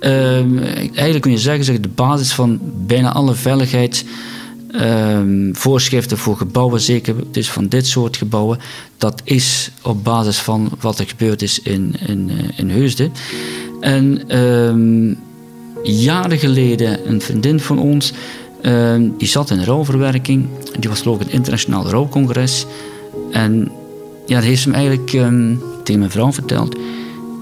Uh, 0.00 0.38
eigenlijk 0.78 1.20
kun 1.20 1.30
je 1.30 1.38
zeggen 1.38 1.72
dat 1.72 1.82
de 1.82 1.88
basis 1.88 2.32
van 2.32 2.60
bijna 2.86 3.12
alle 3.12 3.34
veiligheidsvoorschriften 3.34 6.16
ehm, 6.16 6.24
voor 6.24 6.36
gebouwen, 6.36 6.80
zeker 6.80 7.14
dus 7.30 7.50
van 7.50 7.68
dit 7.68 7.86
soort 7.86 8.16
gebouwen, 8.16 8.58
dat 8.98 9.20
is 9.24 9.70
op 9.82 10.04
basis 10.04 10.38
van 10.38 10.70
wat 10.80 10.98
er 10.98 11.06
gebeurd 11.06 11.42
is 11.42 11.60
in, 11.60 11.94
in, 12.06 12.30
eh, 12.30 12.58
in 12.58 12.70
Heusden. 12.70 13.12
En 13.80 14.28
ehm, 14.28 15.14
jaren 15.82 16.38
geleden, 16.38 17.10
een 17.10 17.20
vriendin 17.20 17.60
van 17.60 17.78
ons 17.78 18.12
Ehm, 18.62 19.08
die 19.18 19.28
zat 19.28 19.50
in 19.50 19.64
rouwverwerking. 19.64 20.48
Die 20.78 20.88
was 20.88 21.02
ik 21.02 21.18
het 21.18 21.28
internationaal 21.28 21.88
rouwcongres. 21.88 22.66
En 23.30 23.72
ja, 24.26 24.34
dat 24.34 24.44
heeft 24.44 24.62
ze 24.62 24.68
me 24.68 24.74
eigenlijk 24.74 25.12
um, 25.12 25.62
tegen 25.82 25.98
mijn 25.98 26.12
vrouw 26.12 26.32
verteld. 26.32 26.76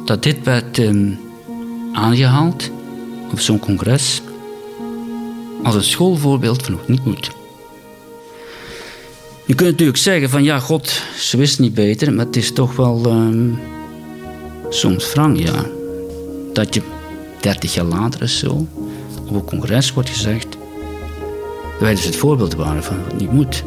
Dat 0.05 0.23
dit 0.23 0.37
werd 0.45 0.79
ehm, 0.79 1.11
aangehaald 1.93 2.71
op 3.31 3.41
zo'n 3.41 3.59
congres 3.59 4.23
als 5.63 5.75
een 5.75 5.85
schoolvoorbeeld 5.85 6.63
van 6.63 6.73
hoe 6.73 6.81
het 6.81 6.91
niet 6.91 7.05
moet. 7.05 7.31
Je 9.47 9.55
kunt 9.55 9.71
natuurlijk 9.71 9.99
zeggen 9.99 10.31
van 10.31 10.43
ja, 10.43 10.59
god, 10.59 11.03
ze 11.19 11.37
wist 11.37 11.59
niet 11.59 11.75
beter, 11.75 12.13
maar 12.13 12.27
het 12.27 12.37
is 12.37 12.53
toch 12.53 12.77
wel 12.77 13.03
ehm, 13.05 13.51
soms 14.69 15.13
wrang, 15.13 15.43
ja. 15.43 15.67
Dat 16.53 16.75
je 16.75 16.83
30 17.41 17.75
jaar 17.75 17.85
later 17.85 18.23
is 18.23 18.39
zo 18.39 18.67
op 19.27 19.35
een 19.35 19.45
congres 19.45 19.93
wordt 19.93 20.09
gezegd 20.09 20.54
wij 21.81 21.95
dus 21.95 22.05
het 22.05 22.17
voorbeeld 22.17 22.55
waren 22.55 22.85
van 22.85 23.05
wat 23.05 23.21
niet 23.21 23.33
moet. 23.33 23.65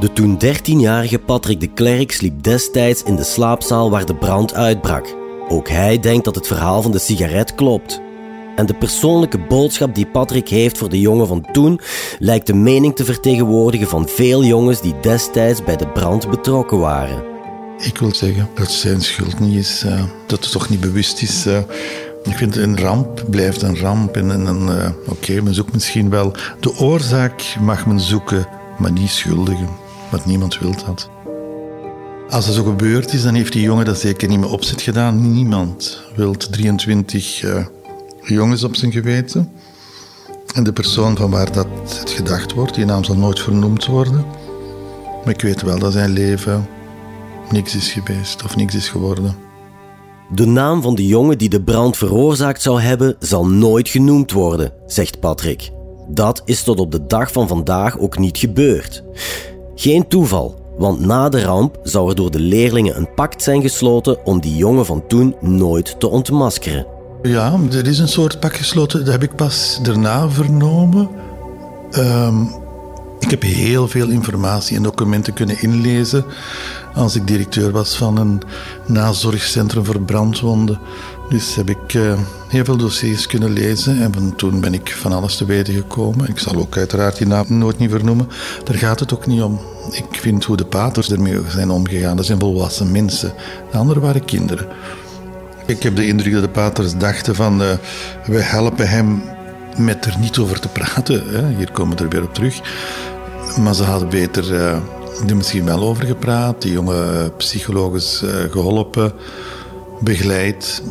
De 0.00 0.12
toen 0.12 0.38
13-jarige 0.44 1.18
Patrick 1.18 1.60
de 1.60 1.66
Klerk 1.66 2.12
sliep 2.12 2.42
destijds 2.42 3.02
in 3.02 3.16
de 3.16 3.24
slaapzaal 3.24 3.90
waar 3.90 4.06
de 4.06 4.14
brand 4.14 4.54
uitbrak. 4.54 5.14
Ook 5.48 5.68
hij 5.68 5.98
denkt 5.98 6.24
dat 6.24 6.34
het 6.34 6.46
verhaal 6.46 6.82
van 6.82 6.90
de 6.90 6.98
sigaret 6.98 7.54
klopt. 7.54 8.00
En 8.56 8.66
de 8.66 8.74
persoonlijke 8.74 9.38
boodschap 9.38 9.94
die 9.94 10.06
Patrick 10.06 10.48
heeft 10.48 10.78
voor 10.78 10.88
de 10.88 11.00
jongen 11.00 11.26
van 11.26 11.46
toen 11.52 11.80
lijkt 12.18 12.46
de 12.46 12.54
mening 12.54 12.96
te 12.96 13.04
vertegenwoordigen 13.04 13.88
van 13.88 14.08
veel 14.08 14.44
jongens 14.44 14.80
die 14.80 14.94
destijds 15.00 15.64
bij 15.64 15.76
de 15.76 15.88
brand 15.88 16.30
betrokken 16.30 16.78
waren. 16.78 17.24
Ik 17.78 17.98
wil 17.98 18.14
zeggen 18.14 18.48
dat 18.54 18.70
zijn 18.70 19.00
schuld 19.00 19.40
niet 19.40 19.54
is, 19.54 19.82
uh, 19.86 20.02
dat 20.26 20.42
het 20.44 20.52
toch 20.52 20.68
niet 20.68 20.80
bewust 20.80 21.22
is. 21.22 21.46
Uh, 21.46 21.58
ik 22.26 22.36
vind 22.36 22.56
een 22.56 22.78
ramp 22.78 23.24
blijft 23.30 23.62
een 23.62 23.78
ramp. 23.78 24.16
En, 24.16 24.30
en, 24.30 24.62
uh, 24.62 24.88
Oké, 25.08 25.40
men 25.42 25.54
zoekt 25.54 25.72
misschien 25.72 26.10
wel 26.10 26.32
de 26.60 26.78
oorzaak, 26.78 27.56
mag 27.60 27.86
men 27.86 28.00
zoeken, 28.00 28.48
maar 28.78 28.92
niet 28.92 29.10
schuldigen. 29.10 29.68
Want 30.10 30.24
niemand 30.24 30.58
wil 30.58 30.74
dat. 30.86 31.10
Als 32.30 32.46
dat 32.46 32.54
zo 32.54 32.62
gebeurd 32.62 33.12
is, 33.12 33.22
dan 33.22 33.34
heeft 33.34 33.52
die 33.52 33.62
jongen 33.62 33.84
dat 33.84 33.98
zeker 33.98 34.28
niet 34.28 34.40
meer 34.40 34.50
opzet 34.50 34.82
gedaan. 34.82 35.32
Niemand 35.32 36.02
wil 36.16 36.36
23 36.36 37.44
jongens 38.20 38.64
op 38.64 38.76
zijn 38.76 38.92
geweten. 38.92 39.50
En 40.54 40.64
de 40.64 40.72
persoon 40.72 41.16
van 41.16 41.30
waar 41.30 41.52
dat 41.52 41.66
het 41.98 42.10
gedacht 42.10 42.52
wordt, 42.52 42.74
die 42.74 42.84
naam 42.84 43.04
zal 43.04 43.16
nooit 43.16 43.40
vernoemd 43.40 43.86
worden. 43.86 44.24
Maar 45.24 45.34
ik 45.34 45.40
weet 45.40 45.62
wel 45.62 45.78
dat 45.78 45.92
zijn 45.92 46.10
leven 46.10 46.68
niks 47.50 47.74
is 47.74 47.92
geweest 47.92 48.44
of 48.44 48.56
niks 48.56 48.74
is 48.74 48.88
geworden. 48.88 49.45
De 50.34 50.46
naam 50.46 50.82
van 50.82 50.94
de 50.94 51.06
jongen 51.06 51.38
die 51.38 51.48
de 51.48 51.62
brand 51.62 51.96
veroorzaakt 51.96 52.62
zou 52.62 52.80
hebben, 52.80 53.16
zal 53.18 53.46
nooit 53.46 53.88
genoemd 53.88 54.32
worden, 54.32 54.72
zegt 54.86 55.20
Patrick. 55.20 55.70
Dat 56.08 56.42
is 56.44 56.62
tot 56.62 56.80
op 56.80 56.92
de 56.92 57.06
dag 57.06 57.32
van 57.32 57.48
vandaag 57.48 57.98
ook 57.98 58.18
niet 58.18 58.38
gebeurd. 58.38 59.04
Geen 59.74 60.08
toeval, 60.08 60.54
want 60.78 61.00
na 61.00 61.28
de 61.28 61.42
ramp 61.42 61.78
zou 61.82 62.08
er 62.08 62.14
door 62.14 62.30
de 62.30 62.40
leerlingen 62.40 62.96
een 62.96 63.14
pact 63.14 63.42
zijn 63.42 63.62
gesloten 63.62 64.26
om 64.26 64.40
die 64.40 64.56
jongen 64.56 64.86
van 64.86 65.06
toen 65.06 65.36
nooit 65.40 66.00
te 66.00 66.08
ontmaskeren. 66.08 66.86
Ja, 67.22 67.58
er 67.70 67.86
is 67.86 67.98
een 67.98 68.08
soort 68.08 68.40
pak 68.40 68.56
gesloten. 68.56 69.04
Dat 69.04 69.12
heb 69.12 69.22
ik 69.22 69.36
pas 69.36 69.80
daarna 69.82 70.30
vernomen. 70.30 71.08
Ehm, 71.90 72.44
ik 73.26 73.32
heb 73.32 73.42
heel 73.42 73.88
veel 73.88 74.08
informatie 74.08 74.76
en 74.76 74.82
documenten 74.82 75.32
kunnen 75.32 75.62
inlezen 75.62 76.24
als 76.94 77.16
ik 77.16 77.26
directeur 77.26 77.70
was 77.70 77.96
van 77.96 78.16
een 78.16 78.42
nazorgcentrum 78.86 79.84
voor 79.84 80.00
brandwonden. 80.00 80.78
Dus 81.28 81.54
heb 81.54 81.70
ik 81.70 81.94
uh, 81.94 82.18
heel 82.48 82.64
veel 82.64 82.76
dossiers 82.76 83.26
kunnen 83.26 83.52
lezen 83.52 84.02
en 84.02 84.12
van 84.12 84.36
toen 84.36 84.60
ben 84.60 84.74
ik 84.74 84.90
van 84.90 85.12
alles 85.12 85.36
te 85.36 85.44
weten 85.44 85.74
gekomen. 85.74 86.28
Ik 86.28 86.38
zal 86.38 86.56
ook 86.56 86.76
uiteraard 86.76 87.18
die 87.18 87.26
naam 87.26 87.44
nooit 87.48 87.78
niet 87.78 87.90
vernoemen. 87.90 88.28
Daar 88.64 88.76
gaat 88.76 89.00
het 89.00 89.14
ook 89.14 89.26
niet 89.26 89.42
om. 89.42 89.60
Ik 89.90 90.06
vind 90.10 90.44
hoe 90.44 90.56
de 90.56 90.66
paters 90.66 91.10
ermee 91.10 91.40
zijn 91.48 91.70
omgegaan. 91.70 92.16
Dat 92.16 92.26
zijn 92.26 92.38
volwassen 92.38 92.92
mensen. 92.92 93.32
De 93.70 93.78
anderen 93.78 94.02
waren 94.02 94.24
kinderen. 94.24 94.66
Ik 95.66 95.82
heb 95.82 95.96
de 95.96 96.06
indruk 96.06 96.32
dat 96.32 96.42
de 96.42 96.48
paters 96.48 96.96
dachten 96.96 97.34
van 97.34 97.62
uh, 97.62 97.68
we 98.26 98.40
helpen 98.42 98.88
hem 98.88 99.22
met 99.76 100.04
er 100.04 100.18
niet 100.18 100.38
over 100.38 100.60
te 100.60 100.68
praten. 100.68 101.22
Hè. 101.28 101.56
Hier 101.56 101.72
komen 101.72 101.96
we 101.96 102.04
er 102.04 102.10
weer 102.10 102.22
op 102.22 102.34
terug. 102.34 102.60
Maar 103.60 103.74
ze 103.74 103.82
hadden 103.82 104.08
beter 104.08 104.52
uh, 104.52 105.28
er 105.28 105.36
misschien 105.36 105.64
wel 105.64 105.80
over 105.80 106.04
gepraat, 106.04 106.62
die 106.62 106.72
jonge 106.72 107.32
psychologisch 107.36 108.22
uh, 108.22 108.30
geholpen, 108.50 109.12
begeleid. 110.00 110.82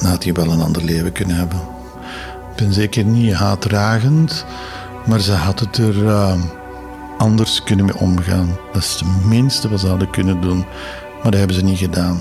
Dan 0.00 0.10
had 0.10 0.24
hij 0.24 0.32
wel 0.32 0.50
een 0.50 0.60
ander 0.60 0.84
leven 0.84 1.12
kunnen 1.12 1.36
hebben. 1.36 1.58
Ik 2.50 2.56
ben 2.56 2.72
zeker 2.72 3.04
niet 3.04 3.32
haatdragend, 3.32 4.44
maar 5.06 5.20
ze 5.20 5.32
hadden 5.32 5.96
er 5.96 6.36
anders 7.18 7.62
kunnen 7.62 7.84
mee 7.84 7.98
omgaan. 7.98 8.56
Dat 8.72 8.82
is 8.82 8.92
het 8.92 9.24
minste 9.24 9.68
wat 9.68 9.80
ze 9.80 9.86
hadden 9.86 10.10
kunnen 10.10 10.40
doen, 10.40 10.58
maar 11.22 11.30
dat 11.30 11.34
hebben 11.34 11.56
ze 11.56 11.64
niet 11.64 11.78
gedaan. 11.78 12.20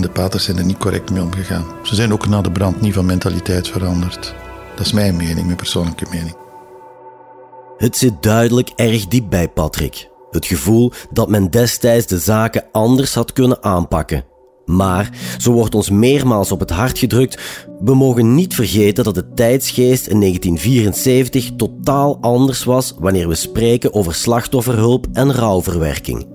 De 0.00 0.08
paters 0.08 0.44
zijn 0.44 0.58
er 0.58 0.64
niet 0.64 0.78
correct 0.78 1.10
mee 1.10 1.22
omgegaan. 1.22 1.64
Ze 1.82 1.94
zijn 1.94 2.12
ook 2.12 2.28
na 2.28 2.40
de 2.40 2.50
brand 2.50 2.80
niet 2.80 2.94
van 2.94 3.06
mentaliteit 3.06 3.68
veranderd. 3.68 4.34
Dat 4.76 4.86
is 4.86 4.92
mijn 4.92 5.16
mening, 5.16 5.44
mijn 5.44 5.56
persoonlijke 5.56 6.06
mening. 6.10 6.47
Het 7.78 7.96
zit 7.96 8.22
duidelijk 8.22 8.70
erg 8.76 9.06
diep 9.06 9.30
bij 9.30 9.48
Patrick. 9.48 10.08
Het 10.30 10.46
gevoel 10.46 10.92
dat 11.10 11.28
men 11.28 11.50
destijds 11.50 12.06
de 12.06 12.18
zaken 12.18 12.64
anders 12.72 13.14
had 13.14 13.32
kunnen 13.32 13.62
aanpakken. 13.62 14.24
Maar, 14.64 15.10
zo 15.38 15.52
wordt 15.52 15.74
ons 15.74 15.90
meermaals 15.90 16.52
op 16.52 16.60
het 16.60 16.70
hart 16.70 16.98
gedrukt, 16.98 17.40
we 17.80 17.94
mogen 17.94 18.34
niet 18.34 18.54
vergeten 18.54 19.04
dat 19.04 19.14
de 19.14 19.32
tijdsgeest 19.34 20.06
in 20.06 20.20
1974 20.20 21.50
totaal 21.56 22.18
anders 22.20 22.64
was 22.64 22.94
wanneer 22.98 23.28
we 23.28 23.34
spreken 23.34 23.94
over 23.94 24.14
slachtofferhulp 24.14 25.06
en 25.12 25.32
rouwverwerking. 25.32 26.26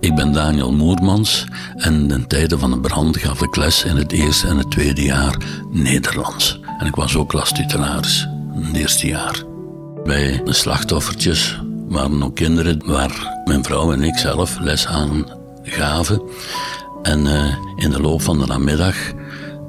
Ik 0.00 0.14
ben 0.14 0.32
Daniel 0.32 0.72
Moermans 0.72 1.46
en 1.76 2.10
in 2.10 2.26
tijden 2.26 2.58
van 2.58 2.70
de 2.70 2.80
brand 2.80 3.16
gaf 3.16 3.42
ik 3.42 3.56
les 3.56 3.84
in 3.84 3.96
het 3.96 4.12
eerste 4.12 4.46
en 4.46 4.56
het 4.56 4.70
tweede 4.70 5.02
jaar 5.02 5.36
Nederlands. 5.70 6.60
En 6.78 6.86
ik 6.86 6.94
was 6.94 7.16
ook 7.16 7.28
klastitularis 7.28 8.28
in 8.54 8.62
het 8.62 8.76
eerste 8.76 9.06
jaar. 9.06 9.55
Bij 10.06 10.40
de 10.44 10.52
slachtoffertjes 10.52 11.60
waren 11.88 12.22
ook 12.22 12.34
kinderen 12.34 12.82
waar 12.84 13.40
mijn 13.44 13.64
vrouw 13.64 13.92
en 13.92 14.02
ik 14.02 14.16
zelf 14.16 14.58
les 14.58 14.86
aan 14.86 15.26
gaven. 15.62 16.22
En 17.02 17.26
uh, 17.26 17.56
in 17.76 17.90
de 17.90 18.00
loop 18.00 18.22
van 18.22 18.38
de 18.38 18.46
namiddag 18.46 18.96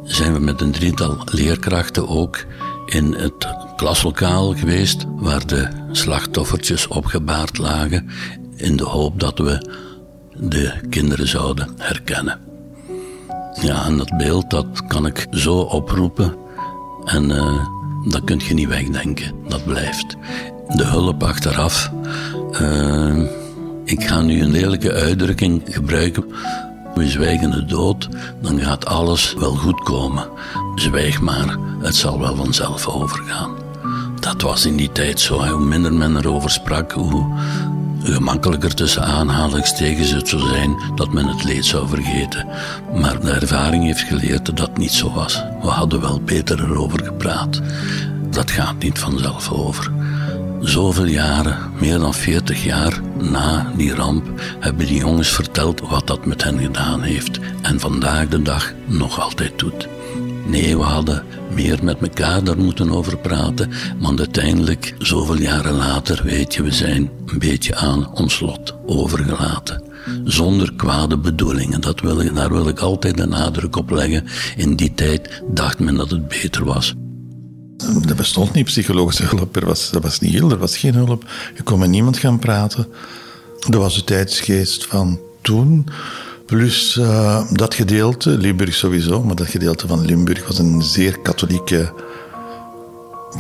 zijn 0.04 0.34
we 0.34 0.40
met 0.40 0.62
een 0.62 0.72
drietal 0.72 1.18
leerkrachten 1.32 2.08
ook 2.08 2.46
in 2.86 3.14
het 3.14 3.48
klaslokaal 3.76 4.54
geweest 4.54 5.06
waar 5.08 5.48
de 5.48 5.68
slachtoffertjes 5.92 6.88
opgebaard 6.88 7.58
lagen 7.58 8.10
in 8.56 8.76
de 8.76 8.86
hoop 8.86 9.20
dat 9.20 9.40
we 9.40 9.70
de 10.36 10.74
kinderen 10.90 11.28
zouden 11.28 11.70
herkennen. 11.78 12.40
Ja, 13.62 13.86
en 13.86 13.98
dat 13.98 14.18
beeld 14.18 14.50
dat 14.50 14.88
kan 14.88 15.06
ik 15.06 15.28
zo 15.32 15.58
oproepen 15.58 16.36
en 17.06 17.30
uh, 17.30 17.77
dat 18.10 18.24
kun 18.24 18.42
je 18.48 18.54
niet 18.54 18.68
wegdenken. 18.68 19.32
Dat 19.48 19.66
blijft. 19.66 20.16
De 20.76 20.86
hulp 20.86 21.24
achteraf. 21.24 21.92
Uh, 22.62 23.22
ik 23.84 24.04
ga 24.04 24.22
nu 24.22 24.42
een 24.42 24.52
lelijke 24.52 24.94
uitdrukking 24.94 25.62
gebruiken. 25.66 26.26
We 26.96 27.08
zwijgen 27.08 27.52
de 27.52 27.66
dood, 27.66 28.10
dan 28.42 28.60
gaat 28.60 28.86
alles 28.86 29.34
wel 29.34 29.56
goed 29.56 29.80
komen. 29.84 30.30
Zwijg 30.76 31.22
maar, 31.22 31.58
het 31.82 31.96
zal 31.96 32.20
wel 32.20 32.36
vanzelf 32.36 32.88
overgaan. 32.88 33.56
Dat 34.20 34.42
was 34.42 34.66
in 34.66 34.76
die 34.76 34.92
tijd 34.92 35.20
zo. 35.20 35.46
Hoe 35.46 35.66
minder 35.66 35.94
men 35.94 36.18
erover 36.18 36.50
sprak, 36.50 36.92
hoe 36.92 37.26
gemakkelijker 38.14 38.76
tussen 38.76 39.04
aanhalingstekens 39.04 40.12
het 40.12 40.28
zou 40.28 40.42
zijn 40.42 40.78
dat 40.96 41.14
men 41.14 41.28
het 41.28 41.44
leed 41.44 41.66
zou 41.66 41.88
vergeten. 41.88 42.48
Maar 42.94 43.20
de 43.20 43.32
ervaring 43.32 43.84
heeft 43.84 44.02
geleerd 44.02 44.46
dat 44.46 44.58
dat 44.58 44.78
niet 44.78 44.92
zo 44.92 45.12
was. 45.12 45.44
We 45.62 45.68
hadden 45.68 46.02
wel 46.02 46.22
beter 46.22 46.60
erover 46.60 47.04
gepraat. 47.04 47.62
Dat 48.30 48.52
gaat 48.52 48.78
niet 48.80 49.00
vanzelf 49.00 49.52
over. 49.52 49.92
Zoveel 50.60 51.06
jaren, 51.06 51.58
meer 51.80 52.00
dan 52.00 52.14
40 52.14 52.64
jaar 52.64 53.02
na 53.18 53.72
die 53.76 53.96
ramp, 53.96 54.42
hebben 54.60 54.88
die 54.88 55.00
jongens 55.00 55.30
verteld 55.30 55.82
wat 55.82 56.08
dat 56.08 56.26
met 56.26 56.44
hen 56.44 56.60
gedaan 56.60 57.02
heeft 57.02 57.40
en 57.62 57.80
vandaag 57.80 58.28
de 58.28 58.42
dag 58.42 58.74
nog 58.86 59.22
altijd 59.22 59.60
doet. 59.60 59.88
Nee, 60.48 60.78
we 60.78 60.84
hadden 60.84 61.24
meer 61.54 61.84
met 61.84 61.98
elkaar 62.02 62.44
daar 62.44 62.58
moeten 62.58 62.92
over 62.92 63.18
praten. 63.18 63.72
Want 64.00 64.20
uiteindelijk, 64.20 64.96
zoveel 65.00 65.38
jaren 65.38 65.76
later, 65.76 66.22
weet 66.24 66.54
je, 66.54 66.64
we 66.64 66.72
zijn 66.72 67.10
een 67.26 67.40
beetje 67.40 67.76
aan 67.76 68.14
ons 68.14 68.40
lot 68.40 68.76
overgelaten. 68.86 69.84
Zonder 70.24 70.74
kwade 70.74 71.18
bedoelingen. 71.18 71.82
Dat 71.82 72.00
wil 72.00 72.22
ik, 72.22 72.36
daar 72.36 72.52
wil 72.52 72.68
ik 72.68 72.80
altijd 72.80 73.18
de 73.18 73.26
nadruk 73.26 73.76
op 73.76 73.90
leggen. 73.90 74.24
In 74.56 74.76
die 74.76 74.94
tijd 74.94 75.44
dacht 75.52 75.80
men 75.80 75.96
dat 75.96 76.10
het 76.10 76.28
beter 76.28 76.66
was. 76.66 76.94
Er 78.08 78.16
bestond 78.16 78.54
niet 78.54 78.66
psychologische 78.66 79.26
hulp. 79.26 79.56
Er 79.56 79.66
was, 79.66 79.92
er 79.92 80.02
was 80.02 80.20
niet 80.20 80.34
heel, 80.34 80.52
er 80.52 80.58
was 80.58 80.78
geen 80.78 80.94
hulp. 80.94 81.26
Je 81.56 81.64
kon 81.64 81.80
met 81.80 81.90
niemand 81.90 82.18
gaan 82.18 82.40
praten. 82.40 82.88
Er 83.72 83.80
was 83.80 83.96
de 83.96 84.04
tijdsgeest 84.04 84.86
van 84.86 85.20
toen. 85.42 85.88
Plus 86.48 86.96
uh, 86.96 87.42
dat 87.52 87.74
gedeelte, 87.74 88.30
Limburg 88.30 88.74
sowieso, 88.74 89.24
maar 89.24 89.36
dat 89.36 89.48
gedeelte 89.48 89.88
van 89.88 90.06
Limburg 90.06 90.48
was 90.48 90.60
een 90.60 90.82
zeer 90.82 91.20
katholieke, 91.20 91.94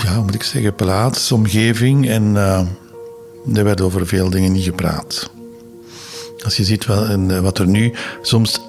ja, 0.03 0.21
moet 0.21 0.33
ik 0.33 0.43
zeggen, 0.43 0.75
plaats, 0.75 1.31
omgeving. 1.31 2.09
En 2.09 2.23
uh, 2.23 2.59
er 3.53 3.63
werd 3.63 3.81
over 3.81 4.07
veel 4.07 4.29
dingen 4.29 4.51
niet 4.51 4.63
gepraat. 4.63 5.29
Als 6.43 6.57
je 6.57 6.63
ziet 6.63 6.85
wat, 6.85 7.09
en, 7.09 7.41
wat 7.41 7.59
er 7.59 7.67
nu, 7.67 7.93
soms 8.21 8.61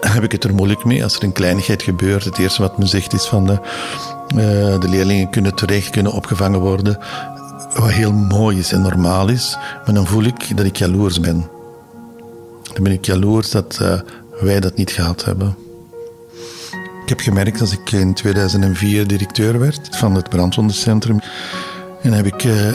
heb 0.00 0.22
ik 0.22 0.32
het 0.32 0.44
er 0.44 0.54
moeilijk 0.54 0.84
mee 0.84 1.02
als 1.02 1.16
er 1.16 1.22
een 1.22 1.32
kleinigheid 1.32 1.82
gebeurt. 1.82 2.24
Het 2.24 2.38
eerste 2.38 2.62
wat 2.62 2.78
men 2.78 2.88
zegt 2.88 3.12
is 3.12 3.24
van 3.24 3.46
de, 3.46 3.58
de 4.80 4.88
leerlingen 4.88 5.30
kunnen 5.30 5.54
terecht, 5.54 5.90
kunnen 5.90 6.12
opgevangen 6.12 6.60
worden 6.60 6.98
wat 7.74 7.90
heel 7.90 8.12
mooi 8.12 8.58
is 8.58 8.72
en 8.72 8.82
normaal 8.82 9.28
is, 9.28 9.56
maar 9.84 9.94
dan 9.94 10.06
voel 10.06 10.24
ik 10.24 10.56
dat 10.56 10.66
ik 10.66 10.76
jaloers 10.76 11.20
ben. 11.20 11.55
Dan 12.74 12.82
ben 12.82 12.92
ik 12.92 13.04
jaloers 13.04 13.50
dat 13.50 13.78
uh, 13.82 14.00
wij 14.40 14.60
dat 14.60 14.76
niet 14.76 14.90
gehad 14.90 15.24
hebben. 15.24 15.56
Ik 17.02 17.08
heb 17.08 17.20
gemerkt 17.20 17.60
als 17.60 17.72
ik 17.72 17.92
in 17.92 18.14
2004 18.14 19.06
directeur 19.06 19.58
werd 19.58 19.88
van 19.90 20.14
het 20.14 20.28
brandwondencentrum. 20.28 21.20
En 22.02 22.12
heb 22.12 22.26
ik 22.26 22.44
uh, 22.44 22.72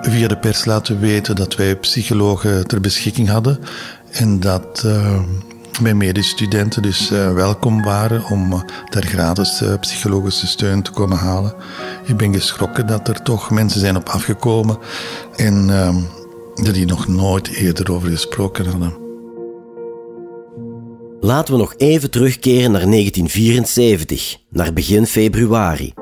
via 0.00 0.28
de 0.28 0.38
pers 0.38 0.64
laten 0.64 1.00
weten 1.00 1.36
dat 1.36 1.56
wij 1.56 1.76
psychologen 1.76 2.66
ter 2.66 2.80
beschikking 2.80 3.28
hadden. 3.28 3.58
En 4.10 4.40
dat 4.40 4.82
uh, 4.86 5.20
mijn 5.80 5.96
medestudenten 5.96 6.82
dus 6.82 7.08
welkom 7.10 7.82
waren 7.82 8.24
om 8.24 8.64
daar 8.90 9.04
gratis 9.04 9.62
psychologische 9.80 10.46
steun 10.46 10.82
te 10.82 10.90
komen 10.90 11.18
halen. 11.18 11.54
Ik 12.04 12.16
ben 12.16 12.34
geschrokken 12.34 12.86
dat 12.86 13.08
er 13.08 13.22
toch 13.22 13.50
mensen 13.50 13.80
zijn 13.80 13.96
op 13.96 14.08
afgekomen 14.08 14.78
en 15.36 15.66
dat 16.54 16.74
die 16.74 16.86
nog 16.86 17.08
nooit 17.08 17.48
eerder 17.48 17.92
over 17.92 18.08
gesproken 18.08 18.66
hadden. 18.66 19.01
Laten 21.24 21.54
we 21.54 21.60
nog 21.60 21.74
even 21.76 22.10
terugkeren 22.10 22.70
naar 22.70 22.90
1974, 22.90 24.36
naar 24.50 24.72
begin 24.72 25.06
februari. 25.06 25.92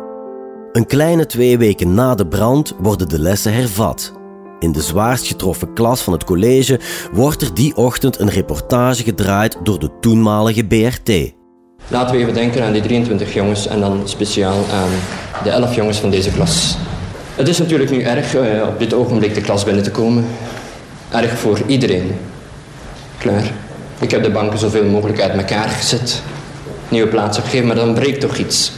Een 0.73 0.87
kleine 0.87 1.27
twee 1.27 1.59
weken 1.59 1.95
na 1.95 2.15
de 2.15 2.27
brand 2.27 2.75
worden 2.79 3.09
de 3.09 3.19
lessen 3.19 3.55
hervat. 3.55 4.13
In 4.59 4.73
de 4.73 4.83
zwaarst 4.83 5.27
getroffen 5.27 5.73
klas 5.73 6.03
van 6.03 6.13
het 6.13 6.25
college 6.25 6.81
wordt 7.13 7.43
er 7.43 7.55
die 7.55 7.77
ochtend 7.77 8.19
een 8.19 8.31
reportage 8.31 9.03
gedraaid 9.03 9.59
door 9.63 9.79
de 9.79 9.91
toenmalige 10.01 10.65
BRT. 10.65 11.33
Laten 11.89 12.17
we 12.17 12.23
even 12.23 12.35
denken 12.35 12.65
aan 12.65 12.73
die 12.73 12.83
23 12.83 13.35
jongens 13.35 13.67
en 13.67 13.81
dan 13.81 14.01
speciaal 14.05 14.65
aan 14.73 14.91
de 15.43 15.51
11 15.51 15.75
jongens 15.75 15.99
van 15.99 16.11
deze 16.11 16.31
klas. 16.31 16.77
Het 17.35 17.49
is 17.49 17.59
natuurlijk 17.59 17.91
nu 17.91 18.03
erg 18.03 18.35
uh, 18.35 18.67
op 18.69 18.79
dit 18.79 18.95
ogenblik 18.95 19.35
de 19.35 19.41
klas 19.41 19.65
binnen 19.65 19.83
te 19.83 19.91
komen. 19.91 20.25
Erg 21.11 21.39
voor 21.39 21.61
iedereen. 21.67 22.11
Klaar. 23.19 23.69
Ik 24.01 24.11
heb 24.11 24.23
de 24.23 24.31
banken 24.31 24.59
zoveel 24.59 24.85
mogelijk 24.85 25.21
uit 25.21 25.33
elkaar 25.33 25.69
gezet. 25.69 26.23
Nieuwe 26.89 27.09
plaats 27.09 27.39
opgegeven, 27.39 27.67
maar 27.67 27.77
dan 27.77 27.95
breekt 27.95 28.21
toch 28.21 28.37
iets. 28.37 28.73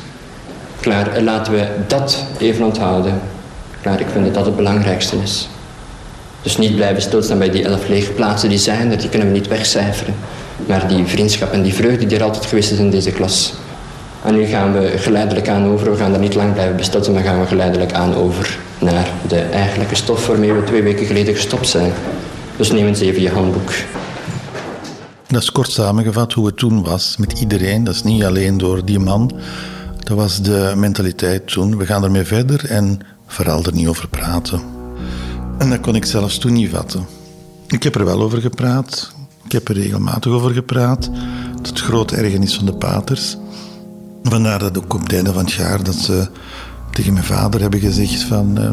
Klaar, 0.80 1.22
laten 1.22 1.52
we 1.52 1.66
dat 1.86 2.24
even 2.38 2.64
onthouden. 2.64 3.20
Klaar, 3.80 4.00
ik 4.00 4.06
vind 4.12 4.24
dat 4.24 4.34
dat 4.34 4.46
het 4.46 4.56
belangrijkste 4.56 5.16
is. 5.22 5.48
Dus 6.42 6.58
niet 6.58 6.76
blijven 6.76 7.02
stilstaan 7.02 7.38
bij 7.38 7.50
die 7.50 7.64
elf 7.64 7.88
lege 7.88 8.12
plaatsen 8.12 8.48
die 8.48 8.58
zijn 8.58 8.90
er, 8.90 8.98
die 8.98 9.08
kunnen 9.08 9.28
we 9.28 9.34
niet 9.34 9.48
wegcijferen. 9.48 10.14
Maar 10.66 10.88
die 10.88 11.04
vriendschap 11.06 11.52
en 11.52 11.62
die 11.62 11.74
vreugde 11.74 12.06
die 12.06 12.18
er 12.18 12.24
altijd 12.24 12.46
geweest 12.46 12.72
is 12.72 12.78
in 12.78 12.90
deze 12.90 13.10
klas. 13.10 13.52
En 14.24 14.34
nu 14.34 14.44
gaan 14.44 14.72
we 14.72 14.92
geleidelijk 14.98 15.48
aan 15.48 15.66
over, 15.66 15.90
we 15.90 15.96
gaan 15.96 16.12
er 16.12 16.18
niet 16.18 16.34
lang 16.34 16.52
blijven 16.52 16.76
bestilstaan, 16.76 17.14
maar 17.14 17.22
gaan 17.22 17.40
we 17.40 17.46
geleidelijk 17.46 17.92
aan 17.92 18.14
over 18.14 18.58
naar 18.78 19.08
de 19.28 19.40
eigenlijke 19.40 19.94
stof 19.94 20.26
waarmee 20.26 20.52
we 20.52 20.64
twee 20.64 20.82
weken 20.82 21.06
geleden 21.06 21.34
gestopt 21.34 21.68
zijn. 21.68 21.92
Dus 22.56 22.70
neem 22.70 22.86
eens 22.86 23.00
even 23.00 23.22
je 23.22 23.30
handboek. 23.30 23.72
Dat 25.32 25.42
is 25.42 25.52
kort 25.52 25.70
samengevat 25.70 26.32
hoe 26.32 26.46
het 26.46 26.56
toen 26.56 26.82
was 26.82 27.16
met 27.16 27.38
iedereen. 27.40 27.84
Dat 27.84 27.94
is 27.94 28.02
niet 28.02 28.24
alleen 28.24 28.58
door 28.58 28.84
die 28.84 28.98
man. 28.98 29.32
Dat 29.98 30.16
was 30.16 30.42
de 30.42 30.72
mentaliteit 30.76 31.46
toen. 31.46 31.76
We 31.76 31.86
gaan 31.86 32.04
ermee 32.04 32.24
verder 32.24 32.64
en 32.64 33.00
vooral 33.26 33.64
er 33.64 33.72
niet 33.72 33.86
over 33.86 34.08
praten. 34.08 34.60
En 35.58 35.70
dat 35.70 35.80
kon 35.80 35.94
ik 35.94 36.04
zelfs 36.04 36.38
toen 36.38 36.52
niet 36.52 36.70
vatten. 36.70 37.06
Ik 37.66 37.82
heb 37.82 37.94
er 37.94 38.04
wel 38.04 38.22
over 38.22 38.40
gepraat. 38.40 39.12
Ik 39.44 39.52
heb 39.52 39.68
er 39.68 39.74
regelmatig 39.74 40.32
over 40.32 40.50
gepraat. 40.50 41.10
Tot 41.62 41.80
grote 41.80 42.16
ergernis 42.16 42.54
van 42.54 42.66
de 42.66 42.74
paters. 42.74 43.36
Vandaar 44.22 44.58
dat 44.58 44.78
ook 44.78 44.94
op 44.94 45.02
het 45.02 45.12
einde 45.12 45.32
van 45.32 45.44
het 45.44 45.52
jaar 45.52 45.82
dat 45.82 45.94
ze 45.94 46.28
tegen 46.90 47.12
mijn 47.12 47.24
vader 47.24 47.60
hebben 47.60 47.80
gezegd 47.80 48.22
van 48.22 48.60
uh, 48.60 48.72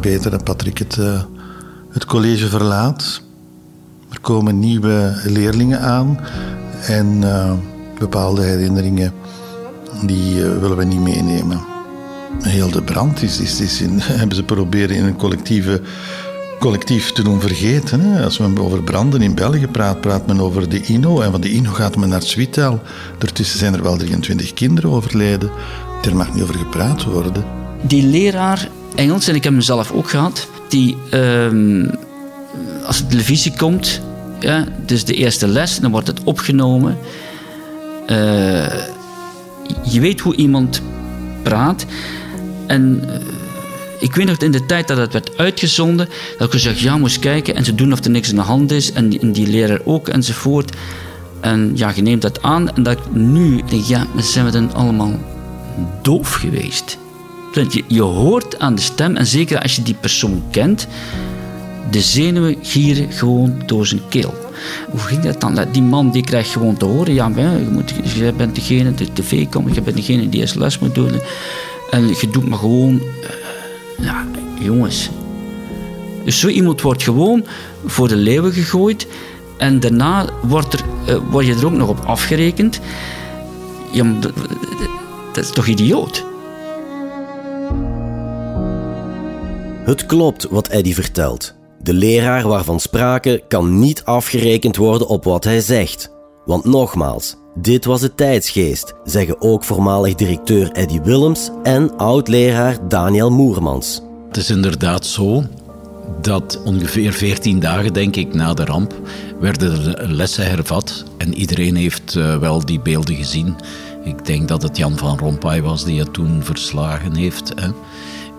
beter 0.00 0.30
dat 0.30 0.44
Patrick 0.44 0.78
het, 0.78 0.96
uh, 0.96 1.22
het 1.90 2.04
college 2.04 2.48
verlaat. 2.48 3.22
Er 4.10 4.20
komen 4.20 4.58
nieuwe 4.58 5.20
leerlingen 5.24 5.80
aan 5.80 6.18
en 6.86 7.20
uh, 7.22 7.52
bepaalde 7.98 8.42
herinneringen 8.42 9.12
die 10.02 10.34
uh, 10.34 10.58
willen 10.58 10.76
we 10.76 10.84
niet 10.84 11.00
meenemen. 11.00 11.60
Heel 12.42 12.70
de 12.70 12.82
brand 12.82 13.22
is, 13.22 13.40
is, 13.40 13.60
is 13.60 13.80
in, 13.80 14.00
hebben 14.20 14.36
ze 14.36 14.42
proberen 14.42 14.96
in 14.96 15.04
een 15.04 15.16
collectieve, 15.16 15.80
collectief 16.58 17.12
te 17.12 17.22
doen 17.22 17.40
vergeten. 17.40 18.00
Hè. 18.00 18.24
Als 18.24 18.38
men 18.38 18.58
over 18.58 18.82
branden 18.82 19.22
in 19.22 19.34
België 19.34 19.66
praat, 19.66 20.00
praat 20.00 20.26
men 20.26 20.40
over 20.40 20.68
de 20.68 20.80
INO. 20.80 21.20
En 21.20 21.30
van 21.30 21.40
de 21.40 21.52
INO 21.52 21.70
gaat 21.70 21.96
men 21.96 22.08
naar 22.08 22.22
Zwitel. 22.22 22.80
Daartussen 23.18 23.58
zijn 23.58 23.74
er 23.74 23.82
wel 23.82 23.96
23 23.96 24.52
kinderen 24.52 24.90
overleden. 24.90 25.50
Er 26.02 26.16
mag 26.16 26.34
niet 26.34 26.42
over 26.42 26.54
gepraat 26.54 27.04
worden. 27.04 27.44
Die 27.82 28.06
leraar 28.06 28.68
Engels, 28.94 29.28
en 29.28 29.34
ik 29.34 29.44
heb 29.44 29.52
hem 29.52 29.62
zelf 29.62 29.92
ook 29.92 30.10
gehad, 30.10 30.48
die... 30.68 30.96
Uh, 31.14 31.88
als 32.86 32.98
de 32.98 33.06
televisie 33.06 33.52
komt, 33.56 34.00
ja, 34.40 34.64
dus 34.86 35.04
de 35.04 35.14
eerste 35.14 35.48
les, 35.48 35.78
dan 35.78 35.90
wordt 35.90 36.06
het 36.06 36.24
opgenomen. 36.24 36.98
Uh, 38.06 38.16
je 39.84 40.00
weet 40.00 40.20
hoe 40.20 40.36
iemand 40.36 40.82
praat. 41.42 41.86
En 42.66 43.02
uh, 43.06 43.14
ik 43.98 44.14
weet 44.14 44.26
nog 44.26 44.36
in 44.36 44.50
de 44.50 44.66
tijd 44.66 44.88
dat 44.88 44.96
het 44.96 45.12
werd 45.12 45.38
uitgezonden, 45.38 46.08
dat 46.38 46.46
ik 46.46 46.52
gezegd, 46.52 46.80
ja, 46.80 46.96
moest 46.96 47.18
kijken 47.18 47.54
en 47.54 47.64
ze 47.64 47.74
doen 47.74 47.92
of 47.92 48.04
er 48.04 48.10
niks 48.10 48.28
aan 48.28 48.34
de 48.34 48.40
hand 48.40 48.70
is. 48.70 48.92
En 48.92 49.08
die, 49.08 49.20
en 49.20 49.32
die 49.32 49.46
leraar 49.46 49.80
ook 49.84 50.08
enzovoort. 50.08 50.76
En 51.40 51.72
ja, 51.74 51.92
je 51.94 52.02
neemt 52.02 52.22
dat 52.22 52.42
aan. 52.42 52.74
En 52.74 52.82
dat 52.82 52.98
ik 52.98 53.12
nu 53.12 53.62
denk, 53.68 53.84
ja, 53.84 54.06
zijn 54.16 54.44
we 54.44 54.50
dan 54.50 54.74
allemaal 54.74 55.18
doof 56.02 56.32
geweest? 56.32 56.98
Je, 57.52 57.84
je 57.86 58.02
hoort 58.02 58.58
aan 58.58 58.74
de 58.74 58.80
stem, 58.80 59.16
en 59.16 59.26
zeker 59.26 59.62
als 59.62 59.76
je 59.76 59.82
die 59.82 59.96
persoon 60.00 60.42
kent, 60.50 60.86
de 61.90 62.00
zenuwen 62.00 62.56
gieren 62.62 63.12
gewoon 63.12 63.62
door 63.66 63.86
zijn 63.86 64.00
keel. 64.08 64.34
Hoe 64.90 65.00
ging 65.00 65.22
dat 65.22 65.40
dan? 65.40 65.66
Die 65.72 65.82
man 65.82 66.10
die 66.10 66.24
krijgt 66.24 66.50
gewoon 66.50 66.76
te 66.76 66.84
horen, 66.84 67.14
ja, 67.14 67.26
je, 67.36 67.68
moet, 67.70 67.94
je 68.14 68.32
bent 68.36 68.54
degene 68.54 68.94
die 68.94 69.12
tv 69.12 69.48
komt, 69.48 69.74
je 69.74 69.80
bent 69.80 69.96
degene 69.96 70.28
die 70.28 70.58
les 70.58 70.78
moet 70.78 70.94
doen. 70.94 71.12
En 71.90 72.08
je 72.08 72.28
doet 72.32 72.48
maar 72.48 72.58
gewoon, 72.58 72.94
uh, 72.94 74.06
ja, 74.06 74.26
jongens. 74.60 75.10
Dus 76.24 76.40
zo 76.40 76.48
iemand 76.48 76.80
wordt 76.80 77.02
gewoon 77.02 77.44
voor 77.86 78.08
de 78.08 78.16
leeuwen 78.16 78.52
gegooid 78.52 79.06
en 79.58 79.80
daarna 79.80 80.26
wordt, 80.42 80.72
er, 80.72 80.80
uh, 81.08 81.16
word 81.30 81.46
je 81.46 81.54
er 81.54 81.66
ook 81.66 81.72
nog 81.72 81.88
op 81.88 82.00
afgerekend. 82.04 82.80
Ja, 83.92 84.14
dat 85.32 85.44
is 85.44 85.50
toch 85.50 85.66
idioot? 85.66 86.24
Het 89.84 90.06
klopt 90.06 90.46
wat 90.50 90.68
Eddie 90.68 90.94
vertelt. 90.94 91.54
De 91.82 91.94
leraar 91.94 92.48
waarvan 92.48 92.80
sprake 92.80 93.42
kan 93.48 93.78
niet 93.78 94.04
afgerekend 94.04 94.76
worden 94.76 95.08
op 95.08 95.24
wat 95.24 95.44
hij 95.44 95.60
zegt. 95.60 96.10
Want 96.44 96.64
nogmaals, 96.64 97.36
dit 97.54 97.84
was 97.84 98.00
de 98.00 98.14
tijdsgeest, 98.14 98.94
zeggen 99.04 99.40
ook 99.40 99.64
voormalig 99.64 100.14
directeur 100.14 100.70
Eddie 100.72 101.00
Willems 101.00 101.50
en 101.62 101.96
oud-leraar 101.96 102.88
Daniel 102.88 103.30
Moermans. 103.30 104.02
Het 104.26 104.36
is 104.36 104.50
inderdaad 104.50 105.06
zo 105.06 105.42
dat 106.20 106.62
ongeveer 106.64 107.12
14 107.12 107.60
dagen, 107.60 107.92
denk 107.92 108.16
ik, 108.16 108.34
na 108.34 108.54
de 108.54 108.64
ramp, 108.64 108.94
werden 109.40 109.98
er 109.98 110.12
lessen 110.12 110.46
hervat. 110.46 111.04
En 111.18 111.34
iedereen 111.34 111.76
heeft 111.76 112.14
uh, 112.14 112.36
wel 112.36 112.64
die 112.64 112.80
beelden 112.80 113.14
gezien. 113.14 113.56
Ik 114.04 114.26
denk 114.26 114.48
dat 114.48 114.62
het 114.62 114.76
Jan 114.76 114.96
van 114.98 115.18
Rompuy 115.18 115.62
was 115.62 115.84
die 115.84 115.98
het 115.98 116.12
toen 116.12 116.42
verslagen 116.42 117.16
heeft. 117.16 117.52
Hè? 117.54 117.68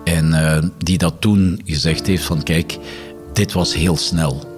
En 0.04 0.26
uh, 0.28 0.58
die 0.78 0.98
dat 0.98 1.14
toen 1.18 1.60
gezegd 1.64 2.06
heeft 2.06 2.24
van 2.24 2.42
kijk, 2.42 2.78
dit 3.32 3.52
was 3.52 3.74
heel 3.74 3.96
snel. 3.96 4.52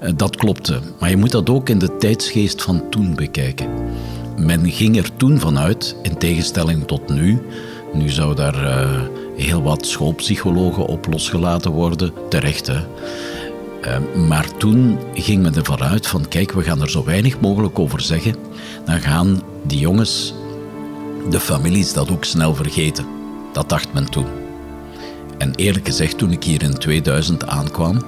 Eh, 0.00 0.12
dat 0.16 0.36
klopte, 0.36 0.80
maar 1.00 1.10
je 1.10 1.16
moet 1.16 1.30
dat 1.30 1.50
ook 1.50 1.68
in 1.68 1.78
de 1.78 1.96
tijdsgeest 1.96 2.62
van 2.62 2.88
toen 2.90 3.14
bekijken. 3.14 3.68
Men 4.36 4.70
ging 4.70 4.96
er 4.96 5.16
toen 5.16 5.40
vanuit, 5.40 5.96
in 6.02 6.18
tegenstelling 6.18 6.86
tot 6.86 7.08
nu, 7.08 7.42
nu 7.92 8.08
zou 8.08 8.34
daar 8.34 8.62
uh, 8.62 9.00
heel 9.36 9.62
wat 9.62 9.86
schoolpsychologen 9.86 10.86
op 10.86 11.06
losgelaten 11.06 11.70
worden, 11.70 12.12
terecht. 12.28 12.68
Uh, 12.68 12.80
maar 14.28 14.56
toen 14.56 14.98
ging 15.14 15.42
men 15.42 15.54
ervan 15.54 15.82
uit 15.82 16.06
van 16.06 16.28
kijk, 16.28 16.52
we 16.52 16.62
gaan 16.62 16.82
er 16.82 16.90
zo 16.90 17.04
weinig 17.04 17.40
mogelijk 17.40 17.78
over 17.78 18.00
zeggen. 18.00 18.34
Dan 18.84 19.00
gaan 19.00 19.42
die 19.62 19.78
jongens, 19.78 20.34
de 21.30 21.40
families 21.40 21.92
dat 21.92 22.10
ook 22.10 22.24
snel 22.24 22.54
vergeten. 22.54 23.06
Dat 23.52 23.68
dacht 23.68 23.92
men 23.92 24.10
toen. 24.10 24.26
En 25.38 25.54
eerlijk 25.54 25.86
gezegd, 25.86 26.18
toen 26.18 26.32
ik 26.32 26.44
hier 26.44 26.62
in 26.62 26.78
2000 26.78 27.46
aankwam, 27.46 28.04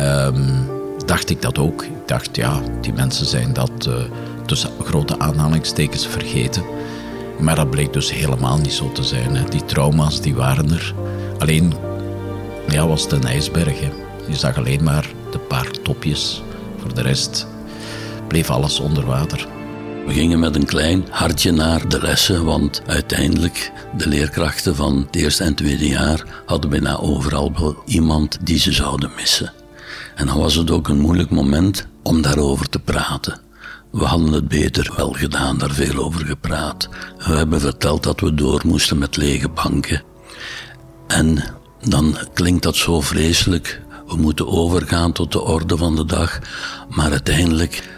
um, 0.00 0.68
dacht 1.06 1.30
ik 1.30 1.42
dat 1.42 1.58
ook. 1.58 1.82
Ik 1.82 2.08
dacht, 2.08 2.36
ja, 2.36 2.60
die 2.80 2.92
mensen 2.92 3.26
zijn 3.26 3.52
dat 3.52 3.86
uh, 3.88 3.94
tussen 4.46 4.70
grote 4.84 5.18
aanhalingstekens 5.18 6.06
vergeten. 6.06 6.62
Maar 7.38 7.56
dat 7.56 7.70
bleek 7.70 7.92
dus 7.92 8.12
helemaal 8.12 8.58
niet 8.58 8.72
zo 8.72 8.92
te 8.92 9.04
zijn. 9.04 9.36
Hè. 9.36 9.44
Die 9.44 9.64
trauma's, 9.64 10.20
die 10.20 10.34
waren 10.34 10.70
er. 10.70 10.94
Alleen, 11.38 11.72
ja, 12.68 12.86
was 12.86 13.02
het 13.02 13.12
een 13.12 13.24
ijsberg. 13.24 13.78
Je 14.28 14.36
zag 14.36 14.56
alleen 14.56 14.84
maar 14.84 15.08
de 15.30 15.38
paar 15.38 15.70
topjes. 15.82 16.42
Voor 16.76 16.94
de 16.94 17.02
rest 17.02 17.46
bleef 18.28 18.50
alles 18.50 18.80
onder 18.80 19.06
water. 19.06 19.55
We 20.06 20.12
gingen 20.12 20.38
met 20.38 20.54
een 20.54 20.64
klein 20.66 21.04
hartje 21.10 21.52
naar 21.52 21.88
de 21.88 22.00
lessen, 22.00 22.44
want 22.44 22.82
uiteindelijk 22.86 23.72
de 23.96 24.08
leerkrachten 24.08 24.76
van 24.76 24.96
het 24.96 25.16
eerste 25.16 25.44
en 25.44 25.54
tweede 25.54 25.88
jaar 25.88 26.24
hadden 26.46 26.70
bijna 26.70 26.96
overal 26.96 27.52
wel 27.58 27.82
iemand 27.86 28.38
die 28.42 28.58
ze 28.58 28.72
zouden 28.72 29.10
missen. 29.16 29.52
En 30.14 30.26
dan 30.26 30.38
was 30.38 30.54
het 30.54 30.70
ook 30.70 30.88
een 30.88 31.00
moeilijk 31.00 31.30
moment 31.30 31.86
om 32.02 32.22
daarover 32.22 32.68
te 32.68 32.78
praten. 32.78 33.40
We 33.90 34.04
hadden 34.04 34.32
het 34.32 34.48
beter 34.48 34.92
wel 34.96 35.12
gedaan, 35.12 35.58
daar 35.58 35.70
veel 35.70 36.04
over 36.04 36.26
gepraat. 36.26 36.88
We 37.18 37.32
hebben 37.36 37.60
verteld 37.60 38.02
dat 38.02 38.20
we 38.20 38.34
door 38.34 38.62
moesten 38.64 38.98
met 38.98 39.16
lege 39.16 39.48
banken. 39.48 40.02
En 41.06 41.44
dan 41.88 42.16
klinkt 42.34 42.62
dat 42.62 42.76
zo 42.76 43.00
vreselijk. 43.00 43.80
We 44.06 44.16
moeten 44.16 44.48
overgaan 44.48 45.12
tot 45.12 45.32
de 45.32 45.40
orde 45.40 45.76
van 45.76 45.96
de 45.96 46.04
dag. 46.04 46.38
Maar 46.88 47.10
uiteindelijk 47.10 47.95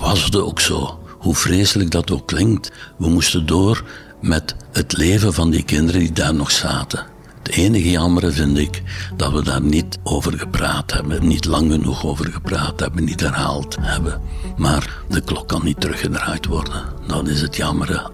was 0.00 0.24
het 0.24 0.36
ook 0.36 0.60
zo. 0.60 0.98
Hoe 1.18 1.34
vreselijk 1.34 1.90
dat 1.90 2.10
ook 2.10 2.26
klinkt. 2.26 2.70
We 2.98 3.08
moesten 3.08 3.46
door 3.46 3.84
met 4.20 4.54
het 4.72 4.96
leven 4.96 5.34
van 5.34 5.50
die 5.50 5.62
kinderen 5.62 6.00
die 6.00 6.12
daar 6.12 6.34
nog 6.34 6.50
zaten. 6.50 7.06
Het 7.42 7.54
enige 7.54 7.90
jammer 7.90 8.32
vind 8.32 8.58
ik 8.58 8.82
dat 9.16 9.32
we 9.32 9.42
daar 9.42 9.62
niet 9.62 9.98
over 10.02 10.38
gepraat 10.38 10.92
hebben, 10.92 11.26
niet 11.26 11.44
lang 11.44 11.72
genoeg 11.72 12.04
over 12.04 12.32
gepraat 12.32 12.80
hebben, 12.80 13.04
niet 13.04 13.20
herhaald 13.20 13.76
hebben. 13.80 14.20
Maar 14.56 14.98
de 15.08 15.20
klok 15.20 15.48
kan 15.48 15.64
niet 15.64 15.80
teruggedraaid 15.80 16.46
worden. 16.46 16.84
Dat 17.06 17.28
is 17.28 17.40
het 17.40 17.56
jammer. 17.56 18.10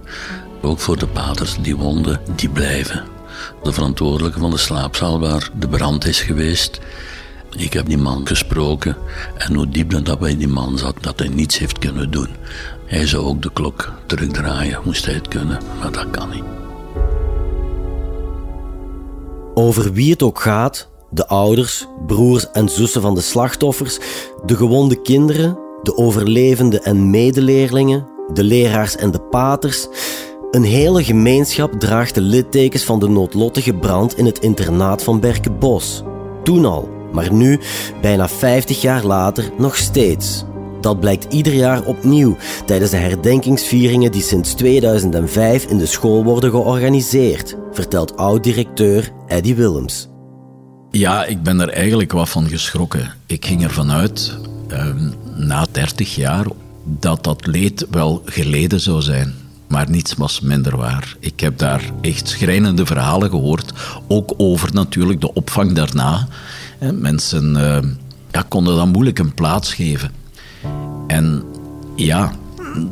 Ook 0.62 0.79
voor 0.81 0.99
de 0.99 1.07
paters, 1.07 1.57
die 1.61 1.77
wonden, 1.77 2.21
die 2.37 2.49
blijven. 2.49 3.05
De 3.62 3.73
verantwoordelijke 3.73 4.38
van 4.38 4.51
de 4.51 4.57
slaapzaal 4.57 5.21
waar 5.21 5.51
de 5.59 5.68
brand 5.68 6.05
is 6.05 6.21
geweest, 6.21 6.81
ik 7.57 7.73
heb 7.73 7.87
die 7.87 7.99
man 7.99 8.27
gesproken 8.27 8.97
en 9.37 9.55
hoe 9.55 9.69
diep 9.69 10.05
dat 10.05 10.19
bij 10.19 10.37
die 10.37 10.49
man 10.49 10.79
zat, 10.79 10.95
dat 11.01 11.19
hij 11.19 11.29
niets 11.29 11.59
heeft 11.59 11.79
kunnen 11.79 12.11
doen. 12.11 12.29
Hij 12.87 13.07
zou 13.07 13.25
ook 13.25 13.43
de 13.43 13.53
klok 13.53 13.93
terugdraaien, 14.07 14.81
moest 14.85 15.05
hij 15.05 15.15
het 15.15 15.29
kunnen, 15.29 15.59
maar 15.81 15.93
dat 15.93 16.11
kan 16.11 16.31
niet. 16.31 16.45
Over 19.55 19.93
wie 19.93 20.11
het 20.11 20.23
ook 20.23 20.41
gaat, 20.41 20.88
de 21.11 21.27
ouders, 21.27 21.87
broers 22.07 22.51
en 22.51 22.69
zussen 22.69 23.03
van 23.03 23.15
de 23.15 23.21
slachtoffers, 23.21 23.99
de 24.47 24.57
gewonde 24.57 25.03
kinderen, 25.03 25.59
de 25.83 25.97
overlevenden 25.97 26.83
en 26.83 27.11
medeleerlingen, 27.11 28.07
de 28.33 28.45
leraars 28.45 28.97
en 28.97 29.11
de 29.11 29.21
paters. 29.21 29.88
Een 30.51 30.65
hele 30.65 31.05
gemeenschap 31.05 31.73
draagt 31.81 32.15
de 32.15 32.21
littekens 32.21 32.85
van 32.85 32.99
de 32.99 33.09
noodlottige 33.09 33.75
brand 33.75 34.17
in 34.17 34.27
het 34.27 34.38
internaat 34.38 35.03
van 35.03 35.21
Berkenbos. 35.21 36.03
Toen 36.43 36.65
al, 36.65 36.88
maar 37.12 37.33
nu, 37.33 37.61
bijna 38.01 38.29
50 38.29 38.81
jaar 38.81 39.05
later, 39.05 39.51
nog 39.59 39.77
steeds. 39.77 40.44
Dat 40.81 41.01
blijkt 41.01 41.33
ieder 41.33 41.55
jaar 41.55 41.85
opnieuw 41.85 42.37
tijdens 42.66 42.90
de 42.90 42.96
herdenkingsvieringen 42.96 44.12
die 44.12 44.22
sinds 44.22 44.55
2005 44.55 45.64
in 45.64 45.79
de 45.79 45.87
school 45.87 46.25
worden 46.25 46.51
georganiseerd, 46.51 47.57
vertelt 47.72 48.16
oud-directeur 48.16 49.11
Eddie 49.27 49.55
Willems. 49.55 50.09
Ja, 50.90 51.25
ik 51.25 51.42
ben 51.42 51.61
er 51.61 51.68
eigenlijk 51.68 52.12
wat 52.12 52.29
van 52.29 52.48
geschrokken. 52.48 53.14
Ik 53.27 53.46
ging 53.46 53.62
ervan 53.62 53.92
uit, 53.92 54.38
eh, 54.68 54.87
na 55.37 55.66
30 55.70 56.14
jaar, 56.14 56.46
dat 56.85 57.25
dat 57.25 57.46
leed 57.46 57.87
wel 57.90 58.22
geleden 58.25 58.81
zou 58.81 59.03
zijn. 59.03 59.35
Maar 59.68 59.90
niets 59.90 60.14
was 60.14 60.40
minder 60.40 60.77
waar. 60.77 61.16
Ik 61.18 61.40
heb 61.40 61.59
daar 61.59 61.83
echt 62.01 62.29
schrijnende 62.29 62.87
verhalen 62.87 63.31
gehoord. 63.31 63.72
Ook 64.09 64.35
over 64.37 64.72
natuurlijk 64.72 65.20
de 65.20 65.33
opvang 65.33 65.72
daarna. 65.72 66.29
Mensen 66.90 67.55
uh, 67.57 67.79
ja, 68.31 68.45
konden 68.49 68.77
dan 68.77 68.88
moeilijk 68.88 69.18
een 69.18 69.35
plaats 69.35 69.75
geven. 69.75 70.11
En 71.07 71.42
ja, 71.97 72.33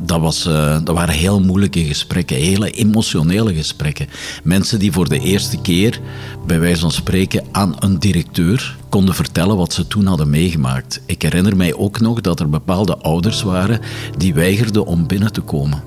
dat, 0.05 0.19
was, 0.19 0.47
uh, 0.47 0.77
dat 0.83 0.95
waren 0.95 1.13
heel 1.13 1.41
moeilijke 1.41 1.83
gesprekken, 1.83 2.37
hele 2.37 2.71
emotionele 2.71 3.53
gesprekken. 3.53 4.07
Mensen 4.43 4.79
die 4.79 4.91
voor 4.91 5.09
de 5.09 5.19
eerste 5.19 5.61
keer, 5.61 5.99
bij 6.45 6.59
wijze 6.59 6.81
van 6.81 6.91
spreken, 6.91 7.43
aan 7.51 7.75
een 7.79 7.99
directeur 7.99 8.77
konden 8.89 9.15
vertellen 9.15 9.57
wat 9.57 9.73
ze 9.73 9.87
toen 9.87 10.05
hadden 10.05 10.29
meegemaakt. 10.29 11.01
Ik 11.05 11.21
herinner 11.21 11.57
mij 11.57 11.73
ook 11.73 11.99
nog 11.99 12.21
dat 12.21 12.39
er 12.39 12.49
bepaalde 12.49 12.97
ouders 12.97 13.41
waren 13.41 13.79
die 14.17 14.33
weigerden 14.33 14.85
om 14.85 15.07
binnen 15.07 15.33
te 15.33 15.41
komen. 15.41 15.83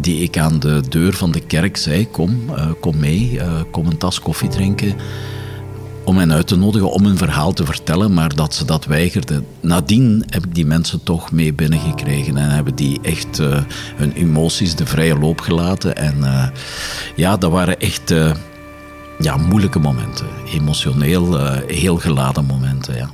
Die 0.00 0.22
ik 0.22 0.38
aan 0.38 0.58
de 0.58 0.82
deur 0.88 1.12
van 1.12 1.32
de 1.32 1.40
kerk 1.40 1.76
zei: 1.76 2.10
Kom, 2.10 2.40
uh, 2.50 2.66
kom 2.80 2.98
mee, 2.98 3.40
kom 3.70 3.86
een 3.86 3.98
tas 3.98 4.20
koffie 4.20 4.48
drinken 4.48 4.94
om 6.06 6.18
hen 6.18 6.32
uit 6.32 6.46
te 6.46 6.56
nodigen 6.56 6.90
om 6.90 7.04
hun 7.04 7.16
verhaal 7.16 7.52
te 7.52 7.64
vertellen, 7.64 8.14
maar 8.14 8.34
dat 8.34 8.54
ze 8.54 8.64
dat 8.64 8.84
weigerden. 8.84 9.46
Nadien 9.60 10.24
heb 10.26 10.44
ik 10.44 10.54
die 10.54 10.66
mensen 10.66 11.02
toch 11.02 11.32
mee 11.32 11.52
binnengekregen 11.52 12.36
en 12.36 12.50
hebben 12.50 12.74
die 12.74 12.98
echt 13.02 13.40
uh, 13.40 13.58
hun 13.96 14.12
emoties 14.12 14.74
de 14.74 14.86
vrije 14.86 15.18
loop 15.18 15.40
gelaten. 15.40 15.96
En 15.96 16.16
uh, 16.18 16.48
ja, 17.16 17.36
dat 17.36 17.50
waren 17.50 17.80
echt 17.80 18.10
uh, 18.10 18.34
ja, 19.18 19.36
moeilijke 19.36 19.78
momenten. 19.78 20.26
Emotioneel 20.52 21.50
heel 21.66 21.96
geladen 21.96 22.44
momenten, 22.44 22.96
ja. 22.96 23.10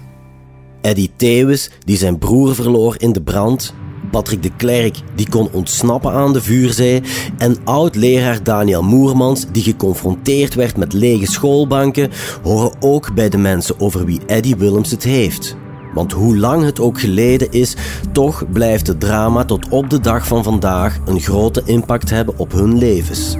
Eddie 0.80 1.10
Theeuwis, 1.16 1.70
die 1.84 1.96
zijn 1.96 2.18
broer 2.18 2.54
verloor 2.54 2.94
in 2.98 3.12
de 3.12 3.22
brand, 3.22 3.74
Patrick 4.12 4.42
de 4.42 4.50
Klerk, 4.56 4.96
die 5.14 5.28
kon 5.28 5.48
ontsnappen 5.52 6.12
aan 6.12 6.32
de 6.32 6.42
vuurzee, 6.42 7.02
en 7.38 7.56
oud-leraar 7.64 8.42
Daniel 8.42 8.82
Moermans, 8.82 9.46
die 9.52 9.62
geconfronteerd 9.62 10.54
werd 10.54 10.76
met 10.76 10.92
lege 10.92 11.26
schoolbanken, 11.26 12.10
horen 12.42 12.72
ook 12.80 13.14
bij 13.14 13.28
de 13.28 13.38
mensen 13.38 13.80
over 13.80 14.04
wie 14.04 14.20
Eddie 14.26 14.56
Willems 14.56 14.90
het 14.90 15.02
heeft. 15.02 15.56
Want 15.94 16.12
hoe 16.12 16.38
lang 16.38 16.64
het 16.64 16.80
ook 16.80 17.00
geleden 17.00 17.50
is, 17.50 17.74
toch 18.12 18.52
blijft 18.52 18.86
het 18.86 19.00
drama 19.00 19.44
tot 19.44 19.68
op 19.68 19.90
de 19.90 20.00
dag 20.00 20.26
van 20.26 20.42
vandaag 20.42 20.98
een 21.04 21.20
grote 21.20 21.62
impact 21.64 22.10
hebben 22.10 22.38
op 22.38 22.52
hun 22.52 22.78
levens. 22.78 23.36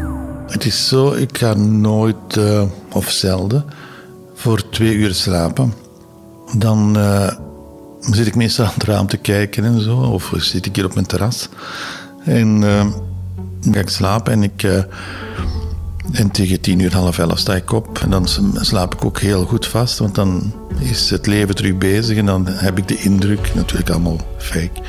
Het 0.47 0.65
is 0.65 0.89
zo, 0.89 1.13
ik 1.13 1.39
ga 1.39 1.55
nooit, 1.55 2.37
uh, 2.39 2.63
of 2.93 3.11
zelden, 3.11 3.65
voor 4.35 4.69
twee 4.71 4.95
uur 4.95 5.15
slapen. 5.15 5.73
Dan 6.59 6.93
dan 6.93 6.97
zit 8.11 8.27
ik 8.27 8.35
meestal 8.35 8.65
aan 8.65 8.73
het 8.75 8.85
raam 8.85 9.07
te 9.07 9.17
kijken 9.17 9.65
en 9.65 9.81
zo. 9.81 9.97
Of 9.97 10.33
zit 10.37 10.67
ik 10.67 10.77
hier 10.77 10.85
op 10.85 10.95
mijn 10.95 11.07
terras. 11.07 11.49
En 12.25 12.61
dan 12.61 13.75
ga 13.75 13.81
ik 13.81 13.89
slapen 13.89 14.33
en 14.33 14.43
ik... 14.43 14.63
Uh, 14.63 14.83
en 16.13 16.31
tegen 16.31 16.61
tien 16.61 16.79
uur, 16.79 16.95
half 16.95 17.19
elf 17.19 17.39
sta 17.39 17.55
ik 17.55 17.73
op. 17.73 17.99
En 17.99 18.11
dan 18.11 18.29
slaap 18.61 18.95
ik 18.95 19.05
ook 19.05 19.19
heel 19.19 19.45
goed 19.45 19.67
vast, 19.67 19.99
want 19.99 20.15
dan 20.15 20.53
is 20.79 21.11
het 21.11 21.27
leven 21.27 21.55
terug 21.55 21.79
bezig. 21.79 22.17
En 22.17 22.27
dan 22.27 22.47
heb 22.47 22.79
ik 22.79 22.89
de 22.89 22.97
indruk, 22.97 23.55
natuurlijk 23.55 23.91
allemaal 23.91 24.21
fake, 24.39 24.81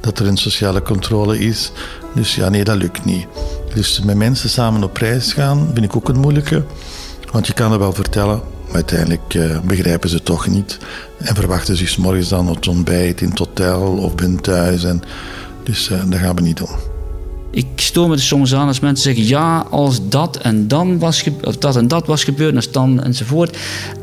dat 0.00 0.18
er 0.18 0.26
een 0.26 0.36
sociale 0.36 0.82
controle 0.82 1.38
is. 1.38 1.72
Dus 2.14 2.34
ja, 2.34 2.48
nee, 2.48 2.64
dat 2.64 2.76
lukt 2.76 3.04
niet. 3.04 3.26
Dus 3.74 4.00
met 4.00 4.16
mensen 4.16 4.50
samen 4.50 4.82
op 4.82 4.96
reis 4.96 5.32
gaan 5.32 5.70
vind 5.74 5.84
ik 5.84 5.96
ook 5.96 6.08
een 6.08 6.20
moeilijke. 6.20 6.64
Want 7.30 7.46
je 7.46 7.52
kan 7.52 7.72
er 7.72 7.78
wel 7.78 7.92
vertellen, 7.92 8.40
uiteindelijk 8.74 9.34
uh, 9.34 9.60
begrijpen 9.60 10.08
ze 10.08 10.22
toch 10.22 10.46
niet. 10.46 10.78
En 11.18 11.34
verwachten 11.34 11.76
ze 11.76 11.86
s 11.86 11.96
morgens 11.96 12.28
dan 12.28 12.46
het 12.46 12.68
ontbijt 12.68 13.20
in 13.20 13.28
het 13.28 13.38
hotel 13.38 13.82
of 13.82 14.14
binnen 14.14 14.40
thuis. 14.40 14.84
En, 14.84 15.02
dus 15.62 15.90
uh, 15.90 16.02
dat 16.06 16.18
gaan 16.18 16.36
we 16.36 16.42
niet 16.42 16.56
doen. 16.56 16.90
Ik 17.50 17.66
stoor 17.74 18.08
me 18.08 18.14
er 18.14 18.20
soms 18.20 18.54
aan 18.54 18.66
als 18.66 18.80
mensen 18.80 19.04
zeggen: 19.04 19.26
ja, 19.26 19.66
als 19.70 20.08
dat 20.08 20.36
en 20.36 20.68
dan 20.68 20.98
was 20.98 21.24
of 21.44 21.56
dat 21.56 21.76
en 21.76 21.88
dat 21.88 22.06
was 22.06 22.24
gebeurd, 22.24 22.56
als 22.56 22.70
dan 22.70 23.02
enzovoort, 23.02 23.56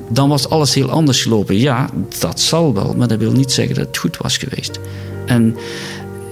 dan 0.09 0.29
was 0.29 0.49
alles 0.49 0.73
heel 0.73 0.89
anders 0.89 1.21
gelopen. 1.21 1.57
Ja, 1.57 1.89
dat 2.19 2.39
zal 2.39 2.73
wel, 2.73 2.93
maar 2.97 3.07
dat 3.07 3.19
wil 3.19 3.31
niet 3.31 3.51
zeggen 3.51 3.75
dat 3.75 3.87
het 3.87 3.97
goed 3.97 4.17
was 4.17 4.37
geweest. 4.37 4.79
En 5.25 5.55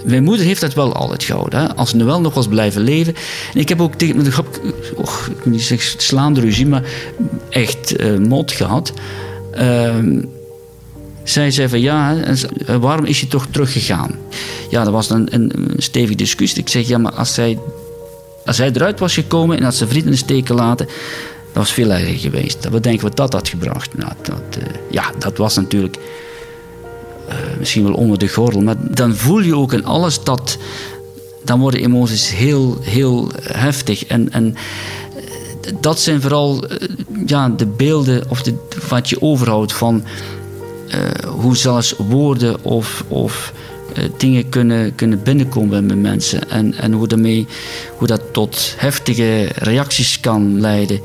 mijn 0.07 0.23
moeder 0.23 0.45
heeft 0.45 0.61
dat 0.61 0.73
wel 0.73 0.93
altijd 0.93 1.23
gehouden. 1.23 1.59
Hè? 1.59 1.75
Als 1.75 1.89
ze 1.89 1.95
nu 1.95 2.03
wel 2.03 2.21
nog 2.21 2.33
was 2.33 2.47
blijven 2.47 2.81
leven. 2.81 3.15
En 3.53 3.59
ik 3.59 3.69
heb 3.69 3.81
ook 3.81 3.95
tegen 3.95 4.23
de 4.23 4.31
grap, 4.31 4.61
och, 4.95 5.27
ik 5.27 5.43
wil 5.43 5.53
niet 5.53 5.61
zeggen 5.61 6.01
slaande 6.01 6.39
ruzie, 6.39 6.67
maar 6.67 6.83
echt 7.49 8.01
uh, 8.01 8.17
mot 8.17 8.51
gehad. 8.51 8.93
Uh, 9.59 9.95
zij 11.23 11.51
zei 11.51 11.69
van 11.69 11.81
ja, 11.81 12.15
waarom 12.79 13.05
is 13.05 13.19
je 13.19 13.27
toch 13.27 13.47
teruggegaan? 13.51 14.11
Ja, 14.69 14.83
dat 14.83 14.93
was 14.93 15.09
een, 15.09 15.33
een, 15.33 15.51
stevige 15.77 16.15
discussie. 16.15 16.61
Ik 16.61 16.69
zeg 16.69 16.87
ja, 16.87 16.97
maar 16.97 17.13
als 17.13 17.33
zij, 17.33 17.59
als 18.45 18.55
zij 18.55 18.71
eruit 18.73 18.99
was 18.99 19.13
gekomen 19.13 19.57
en 19.57 19.63
had 19.63 19.75
ze 19.75 19.87
vrienden 19.87 20.11
in 20.11 20.17
de 20.17 20.23
steek 20.23 20.47
gelaten, 20.47 20.85
dat 20.85 21.65
was 21.65 21.71
veel 21.71 21.91
erger 21.91 22.17
geweest. 22.17 22.69
Wat 22.69 22.83
denken 22.83 23.03
wat 23.03 23.17
dat 23.17 23.33
had 23.33 23.49
gebracht? 23.49 23.97
Nou, 23.97 24.11
dat, 24.21 24.57
uh, 24.59 24.63
ja, 24.91 25.11
dat 25.19 25.37
was 25.37 25.55
natuurlijk 25.55 25.97
uh, 27.29 27.35
misschien 27.59 27.83
wel 27.83 27.93
onder 27.93 28.17
de 28.17 28.27
gordel. 28.27 28.61
Maar 28.61 28.75
dan 28.79 29.15
voel 29.15 29.39
je 29.39 29.55
ook 29.55 29.73
in 29.73 29.85
alles 29.85 30.23
dat. 30.23 30.57
Dan 31.43 31.59
worden 31.59 31.83
emoties 31.83 32.31
heel, 32.31 32.77
heel 32.81 33.31
heftig. 33.41 34.05
En, 34.05 34.31
en 34.31 34.55
dat 35.79 35.99
zijn 35.99 36.21
vooral 36.21 36.63
ja, 37.25 37.49
de 37.49 37.65
beelden 37.65 38.29
of 38.29 38.41
de, 38.41 38.53
wat 38.89 39.09
je 39.09 39.21
overhoudt 39.21 39.73
van 39.73 40.03
hoe 41.27 41.57
zelfs 41.57 41.95
woorden 41.97 42.63
of, 42.63 43.03
of 43.07 43.53
dingen 44.17 44.49
kunnen, 44.49 44.95
kunnen 44.95 45.23
binnenkomen 45.23 45.87
bij 45.87 45.95
mensen. 45.95 46.49
En, 46.49 46.73
en 46.73 46.91
hoe, 46.91 47.07
daarmee, 47.07 47.47
hoe 47.97 48.07
dat 48.07 48.21
tot 48.31 48.73
heftige 48.77 49.49
reacties 49.55 50.19
kan 50.19 50.59
leiden. 50.59 50.99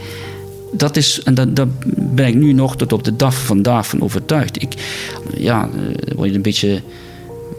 Dat 0.73 0.97
is, 0.97 1.23
en 1.23 1.55
daar 1.55 1.69
ben 1.97 2.27
ik 2.27 2.35
nu 2.35 2.53
nog 2.53 2.77
tot 2.77 2.93
op 2.93 3.05
de 3.05 3.17
dag 3.17 3.35
van 3.35 3.47
vandaag 3.47 3.87
van 3.87 4.03
overtuigd. 4.03 4.63
Ik, 4.63 4.75
ja, 5.37 5.69
uh, 5.75 6.15
word 6.15 6.29
je 6.29 6.35
een 6.35 6.43
beetje 6.43 6.83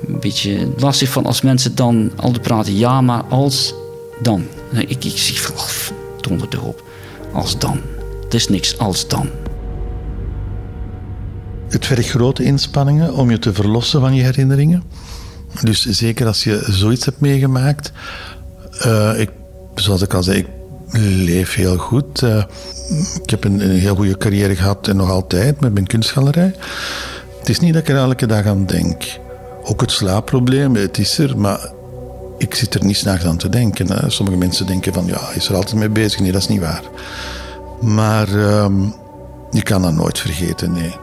beetje 0.07 0.67
lastig 0.77 1.09
van 1.09 1.25
als 1.25 1.41
mensen 1.41 1.75
dan 1.75 2.11
altijd 2.15 2.41
praten, 2.41 2.77
ja, 2.77 3.01
maar 3.01 3.23
als 3.23 3.73
dan. 4.21 4.43
Ik, 4.71 5.03
ik 5.03 5.17
zie 5.17 5.41
van, 5.41 5.55
oh, 5.55 5.69
donder 6.21 6.47
erop. 6.51 6.83
Als 7.33 7.59
dan. 7.59 7.79
Het 8.23 8.33
is 8.33 8.47
niks 8.47 8.77
als 8.77 9.07
dan. 9.07 9.29
Het 11.69 11.85
vergt 11.85 12.09
grote 12.09 12.43
inspanningen 12.43 13.13
om 13.13 13.31
je 13.31 13.39
te 13.39 13.53
verlossen 13.53 13.99
van 13.99 14.15
je 14.15 14.23
herinneringen. 14.23 14.83
Dus 15.61 15.85
zeker 15.85 16.27
als 16.27 16.43
je 16.43 16.65
zoiets 16.69 17.05
hebt 17.05 17.19
meegemaakt. 17.19 17.91
Uh, 18.85 19.19
ik, 19.19 19.29
zoals 19.75 20.01
ik 20.01 20.13
al 20.13 20.23
zei, 20.23 20.45
leef 21.01 21.53
heel 21.53 21.77
goed. 21.77 22.21
Uh, 22.21 22.43
ik 23.23 23.29
heb 23.29 23.43
een, 23.43 23.59
een, 23.59 23.79
heel 23.79 23.95
goede 23.95 24.17
carrière 24.17 24.55
gehad 24.55 24.87
en 24.87 24.95
nog 24.95 25.09
altijd 25.09 25.59
met 25.59 25.73
mijn 25.73 25.87
kunstgalerij. 25.87 26.55
Het 27.39 27.49
is 27.49 27.59
niet 27.59 27.73
dat 27.73 27.81
ik 27.81 27.89
er 27.89 27.95
elke 27.95 28.25
dag 28.25 28.45
aan 28.45 28.65
denk. 28.65 29.03
Ook 29.63 29.81
het 29.81 29.91
slaapprobleem, 29.91 30.75
het 30.75 30.97
is 30.97 31.17
er, 31.17 31.37
maar 31.37 31.71
ik 32.37 32.55
zit 32.55 32.73
er 32.73 32.85
niet 32.85 32.97
s'nachts 32.97 33.25
aan 33.25 33.37
te 33.37 33.49
denken. 33.49 34.11
Sommige 34.11 34.37
mensen 34.37 34.65
denken 34.65 34.93
van, 34.93 35.05
ja, 35.05 35.29
is 35.35 35.47
er 35.47 35.55
altijd 35.55 35.75
mee 35.75 35.89
bezig. 35.89 36.19
Nee, 36.19 36.31
dat 36.31 36.41
is 36.41 36.47
niet 36.47 36.61
waar. 36.61 36.83
Maar 37.81 38.29
um, 38.63 38.93
je 39.51 39.63
kan 39.63 39.81
dat 39.81 39.93
nooit 39.93 40.19
vergeten, 40.19 40.71
nee. 40.71 40.95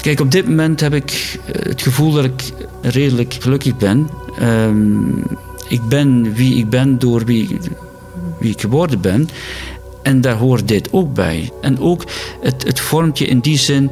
Kijk, 0.00 0.20
op 0.20 0.30
dit 0.30 0.48
moment 0.48 0.80
heb 0.80 0.94
ik 0.94 1.38
eh, 1.46 1.68
het 1.68 1.82
gevoel 1.82 2.12
dat 2.12 2.24
ik 2.24 2.52
redelijk 2.82 3.36
gelukkig 3.40 3.76
ben. 3.76 4.08
Um, 4.42 5.22
ik 5.68 5.82
ben 5.88 6.34
wie 6.34 6.56
ik 6.56 6.70
ben 6.70 6.98
door 6.98 7.24
wie, 7.24 7.58
ik 8.50 8.60
geworden 8.60 9.00
ben. 9.00 9.28
En 10.02 10.20
daar 10.20 10.36
hoort 10.36 10.68
dit 10.68 10.88
ook 10.92 11.14
bij. 11.14 11.50
En 11.60 11.80
ook, 11.80 12.04
het, 12.40 12.64
het 12.66 12.80
vormt 12.80 13.18
je 13.18 13.26
in 13.26 13.40
die 13.40 13.58
zin 13.58 13.90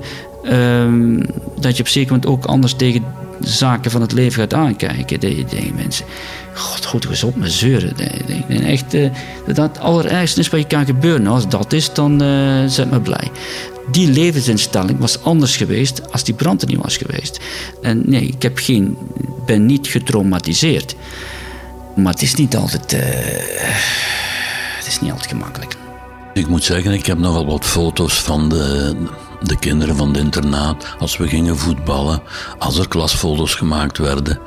um, 0.53 1.23
dat 1.61 1.77
je 1.77 1.83
op 1.83 1.89
zeker 1.89 2.13
moment 2.13 2.31
ook 2.31 2.45
anders 2.45 2.75
tegen 2.75 3.05
zaken 3.41 3.91
van 3.91 4.01
het 4.01 4.13
leven 4.13 4.41
gaat 4.41 4.55
aankijken. 4.55 5.21
Die, 5.21 5.45
die 5.45 5.73
mensen, 5.75 6.07
god, 6.55 6.85
goed 6.85 7.09
eens 7.09 7.25
op 7.25 7.37
met 7.37 7.53
zeuren. 7.53 7.93
Die, 8.47 8.63
echt, 8.63 8.95
uh, 8.95 9.11
dat 9.47 9.57
het 9.57 9.79
allerergste 9.79 10.41
is 10.41 10.49
wat 10.49 10.61
je 10.61 10.67
kan 10.67 10.85
gebeuren. 10.85 11.27
Als 11.27 11.49
dat 11.49 11.73
is, 11.73 11.93
dan 11.93 12.23
uh, 12.23 12.65
zet 12.67 12.91
me 12.91 13.01
blij. 13.01 13.31
Die 13.91 14.11
levensinstelling 14.11 14.99
was 14.99 15.23
anders 15.23 15.57
geweest 15.57 16.13
als 16.13 16.25
die 16.25 16.35
brand 16.35 16.63
er 16.63 16.69
niet 16.69 16.83
was 16.83 16.97
geweest. 16.97 17.41
En 17.83 18.03
nee, 18.07 18.23
ik 18.23 18.43
heb 18.43 18.59
geen, 18.59 18.97
ben 19.47 19.67
niet 19.67 19.87
getraumatiseerd. 19.87 20.95
Maar 21.97 22.13
het 22.13 22.23
is 22.23 22.35
niet 22.35 22.57
altijd, 22.57 22.91
het 22.91 23.03
niet 25.01 25.11
altijd 25.11 25.31
gemakkelijk. 25.31 25.77
Ik 26.35 26.49
moet 26.49 26.65
zeggen, 26.65 26.93
ik 26.93 27.07
heb 27.07 27.19
nogal 27.19 27.47
wat 27.47 27.65
foto's 27.65 28.23
van 28.23 28.49
de, 28.49 28.97
de 29.43 29.59
kinderen 29.59 29.97
van 29.97 30.13
de 30.13 30.19
internaat. 30.19 30.95
Als 30.99 31.17
we 31.17 31.29
gingen 31.29 31.59
voetballen, 31.59 32.23
als 32.59 32.79
er 32.79 32.89
klasfoto's 32.89 33.55
gemaakt 33.55 33.99
werden. 33.99 34.39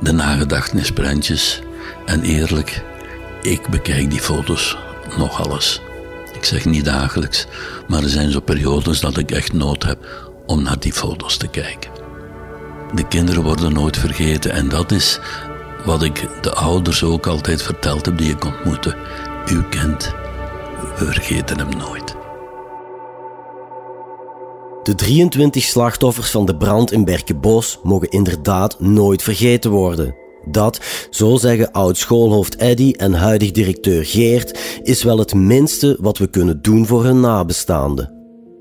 De 0.00 0.12
nagedachtenisprentjes. 0.12 1.60
En 2.06 2.22
eerlijk, 2.22 2.82
ik 3.42 3.68
bekijk 3.68 4.10
die 4.10 4.20
foto's 4.20 4.76
nog 5.16 5.46
alles. 5.46 5.80
Ik 6.32 6.44
zeg 6.44 6.64
niet 6.64 6.84
dagelijks, 6.84 7.46
maar 7.88 8.02
er 8.02 8.08
zijn 8.08 8.30
zo 8.30 8.40
periodes 8.40 9.00
dat 9.00 9.16
ik 9.16 9.30
echt 9.30 9.52
nood 9.52 9.82
heb 9.82 10.30
om 10.46 10.62
naar 10.62 10.78
die 10.78 10.92
foto's 10.92 11.36
te 11.36 11.48
kijken. 11.48 11.90
De 12.94 13.06
kinderen 13.08 13.42
worden 13.42 13.72
nooit 13.72 13.96
vergeten 13.96 14.50
en 14.50 14.68
dat 14.68 14.92
is 14.92 15.20
wat 15.84 16.02
ik 16.02 16.28
de 16.40 16.52
ouders 16.54 17.02
ook 17.02 17.26
altijd 17.26 17.62
verteld 17.62 18.04
heb 18.06 18.18
die 18.18 18.30
ik 18.30 18.44
ontmoette. 18.44 18.96
U 19.50 19.62
kent, 19.62 20.14
we 20.96 21.04
vergeten 21.04 21.58
hem 21.58 21.68
nooit. 21.78 22.16
De 24.82 24.94
23 24.94 25.62
slachtoffers 25.62 26.30
van 26.30 26.46
de 26.46 26.56
brand 26.56 26.92
in 26.92 27.04
Berkenbos 27.04 27.78
mogen 27.82 28.08
inderdaad 28.08 28.80
nooit 28.80 29.22
vergeten 29.22 29.70
worden. 29.70 30.14
Dat, 30.44 30.80
zo 31.10 31.36
zeggen 31.36 31.72
oud-schoolhoofd 31.72 32.56
Eddy 32.56 32.92
en 32.96 33.12
huidig 33.12 33.50
directeur 33.50 34.04
Geert, 34.04 34.58
is 34.82 35.02
wel 35.02 35.18
het 35.18 35.34
minste 35.34 35.96
wat 36.00 36.18
we 36.18 36.26
kunnen 36.26 36.62
doen 36.62 36.86
voor 36.86 37.04
hun 37.04 37.20
nabestaanden. 37.20 38.12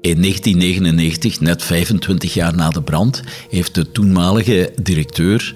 In 0.01 0.21
1999, 0.21 1.39
net 1.39 1.63
25 1.63 2.33
jaar 2.33 2.55
na 2.55 2.69
de 2.69 2.83
brand, 2.83 3.23
heeft 3.49 3.75
de 3.75 3.91
toenmalige 3.91 4.71
directeur 4.81 5.55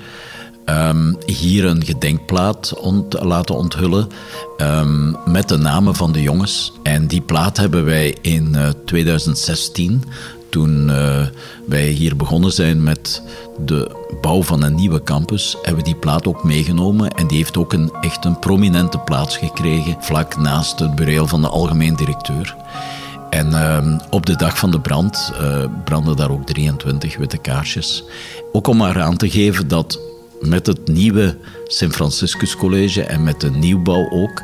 um, 0.71 1.17
hier 1.25 1.65
een 1.65 1.85
gedenkplaat 1.85 2.73
ont 2.79 3.23
laten 3.23 3.55
onthullen 3.55 4.07
um, 4.57 5.15
met 5.25 5.49
de 5.49 5.57
namen 5.57 5.95
van 5.95 6.11
de 6.11 6.21
jongens. 6.21 6.73
En 6.83 7.07
die 7.07 7.21
plaat 7.21 7.57
hebben 7.57 7.85
wij 7.85 8.17
in 8.21 8.51
uh, 8.55 8.67
2016 8.85 10.03
toen 10.49 10.89
uh, 10.89 11.25
wij 11.65 11.87
hier 11.87 12.15
begonnen 12.15 12.51
zijn 12.51 12.83
met 12.83 13.21
de 13.65 13.91
bouw 14.21 14.43
van 14.43 14.63
een 14.63 14.75
nieuwe 14.75 15.03
campus, 15.03 15.57
hebben 15.61 15.83
we 15.83 15.89
die 15.89 15.99
plaat 15.99 16.27
ook 16.27 16.43
meegenomen. 16.43 17.11
En 17.11 17.27
die 17.27 17.37
heeft 17.37 17.57
ook 17.57 17.73
een, 17.73 17.91
echt 18.01 18.25
een 18.25 18.39
prominente 18.39 18.97
plaats 18.97 19.37
gekregen, 19.37 19.95
vlak 19.99 20.37
naast 20.37 20.79
het 20.79 20.95
bureel 20.95 21.27
van 21.27 21.41
de 21.41 21.47
algemeen 21.47 21.95
directeur. 21.95 22.55
En 23.29 23.49
uh, 23.49 23.97
op 24.09 24.25
de 24.25 24.35
dag 24.35 24.57
van 24.57 24.71
de 24.71 24.79
brand 24.79 25.31
uh, 25.41 25.63
brandden 25.83 26.15
daar 26.15 26.31
ook 26.31 26.45
23 26.45 27.17
witte 27.17 27.37
kaarsjes. 27.37 28.03
Ook 28.51 28.67
om 28.67 28.77
maar 28.77 29.01
aan 29.01 29.17
te 29.17 29.29
geven 29.29 29.67
dat 29.67 29.99
met 30.41 30.67
het 30.67 30.87
nieuwe 30.87 31.37
Sint 31.67 31.93
Franciscus 31.93 32.55
College 32.55 33.03
en 33.03 33.23
met 33.23 33.41
de 33.41 33.51
nieuwbouw 33.51 34.09
ook, 34.09 34.41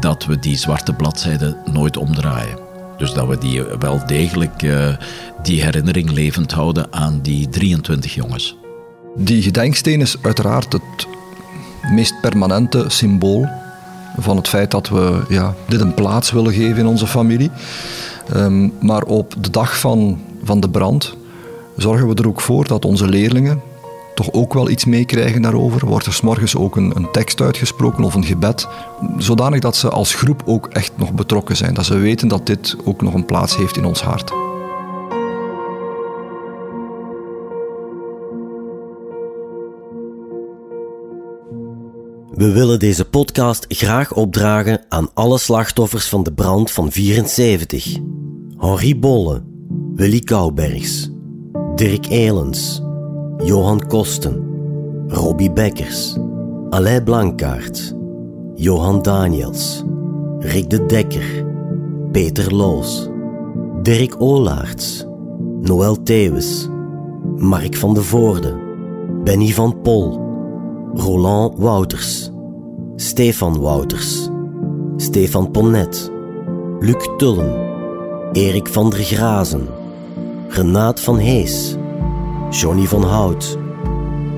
dat 0.00 0.24
we 0.24 0.38
die 0.38 0.56
zwarte 0.56 0.92
bladzijde 0.92 1.56
nooit 1.72 1.96
omdraaien. 1.96 2.58
Dus 2.96 3.12
dat 3.12 3.28
we 3.28 3.38
die 3.38 3.62
wel 3.62 4.06
degelijk 4.06 4.62
uh, 4.62 4.96
die 5.42 5.62
herinnering 5.62 6.10
levend 6.10 6.52
houden 6.52 6.92
aan 6.92 7.20
die 7.22 7.48
23 7.48 8.14
jongens. 8.14 8.56
Die 9.16 9.42
gedenksteen 9.42 10.00
is 10.00 10.16
uiteraard 10.22 10.72
het 10.72 11.06
meest 11.92 12.20
permanente 12.20 12.84
symbool 12.88 13.48
van 14.16 14.36
het 14.36 14.48
feit 14.48 14.70
dat 14.70 14.88
we 14.88 15.20
ja, 15.28 15.54
dit 15.68 15.80
een 15.80 15.94
plaats 15.94 16.30
willen 16.30 16.52
geven 16.52 16.78
in 16.78 16.86
onze 16.86 17.06
familie. 17.06 17.50
Um, 18.36 18.72
maar 18.80 19.02
op 19.02 19.34
de 19.38 19.50
dag 19.50 19.78
van, 19.78 20.20
van 20.42 20.60
de 20.60 20.68
brand 20.68 21.16
zorgen 21.76 22.08
we 22.08 22.14
er 22.14 22.28
ook 22.28 22.40
voor 22.40 22.66
dat 22.66 22.84
onze 22.84 23.08
leerlingen 23.08 23.62
toch 24.24 24.32
ook 24.32 24.54
wel 24.54 24.68
iets 24.70 24.84
meekrijgen 24.84 25.42
daarover. 25.42 25.86
Wordt 25.86 26.06
er 26.06 26.12
s'morgens 26.12 26.56
ook 26.56 26.76
een, 26.76 26.96
een 26.96 27.10
tekst 27.12 27.40
uitgesproken 27.40 28.04
of 28.04 28.14
een 28.14 28.24
gebed, 28.24 28.68
zodanig 29.18 29.60
dat 29.60 29.76
ze 29.76 29.88
als 29.88 30.14
groep 30.14 30.42
ook 30.44 30.66
echt 30.66 30.92
nog 30.96 31.12
betrokken 31.12 31.56
zijn. 31.56 31.74
Dat 31.74 31.84
ze 31.84 31.98
weten 31.98 32.28
dat 32.28 32.46
dit 32.46 32.76
ook 32.84 33.02
nog 33.02 33.14
een 33.14 33.24
plaats 33.24 33.56
heeft 33.56 33.76
in 33.76 33.84
ons 33.84 34.02
hart. 34.02 34.30
We 42.30 42.52
willen 42.52 42.78
deze 42.78 43.04
podcast 43.04 43.64
graag 43.68 44.12
opdragen 44.12 44.84
aan 44.88 45.10
alle 45.14 45.38
slachtoffers 45.38 46.08
van 46.08 46.22
de 46.22 46.32
brand 46.32 46.70
van 46.70 46.92
74. 46.92 47.96
Henri 48.58 48.98
Bolle, 48.98 49.42
Willy 49.94 50.20
Koubergs, 50.20 51.10
Dirk 51.74 52.06
Elens, 52.08 52.82
Johan 53.42 53.86
Kosten, 53.86 54.36
Robbie 55.08 55.50
Bekkers, 55.50 56.18
Alain 56.70 57.04
Blankaert, 57.04 57.94
Johan 58.56 59.02
Daniels, 59.02 59.82
Rick 60.40 60.68
de 60.68 60.86
Dekker, 60.86 61.44
Peter 62.12 62.54
Loos, 62.54 63.08
Dirk 63.82 64.20
Olaerts, 64.20 65.06
Noël 65.60 66.02
Theeuwes, 66.02 66.68
Mark 67.36 67.76
van 67.76 67.94
de 67.94 68.02
Voorde, 68.02 68.54
Benny 69.24 69.52
van 69.52 69.80
Pol, 69.82 70.20
Roland 70.94 71.58
Wouters, 71.58 72.30
Stefan 72.96 73.58
Wouters, 73.58 74.28
Stefan 74.96 75.50
Ponnet, 75.50 76.10
Luc 76.80 77.08
Tullen, 77.16 77.54
Erik 78.32 78.68
van 78.68 78.90
der 78.90 78.98
Grazen, 78.98 79.68
Renaat 80.48 81.00
van 81.00 81.18
Hees, 81.18 81.76
Johnny 82.50 82.86
van 82.86 83.02
Hout, 83.02 83.58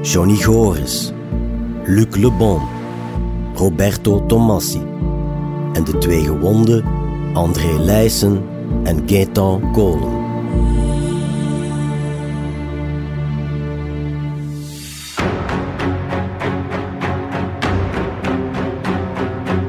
Johnny 0.03 0.37
Goris, 0.37 1.13
Luc 1.85 2.17
Lebon, 2.17 2.61
Roberto 3.55 4.27
Tomassi 4.27 4.81
en 5.73 5.85
de 5.85 5.99
twee 5.99 6.25
gewonden 6.25 6.85
André 7.33 7.79
Leijsen 7.79 8.43
en 8.85 9.03
Gaetan 9.07 9.73
Kolen. 9.73 10.21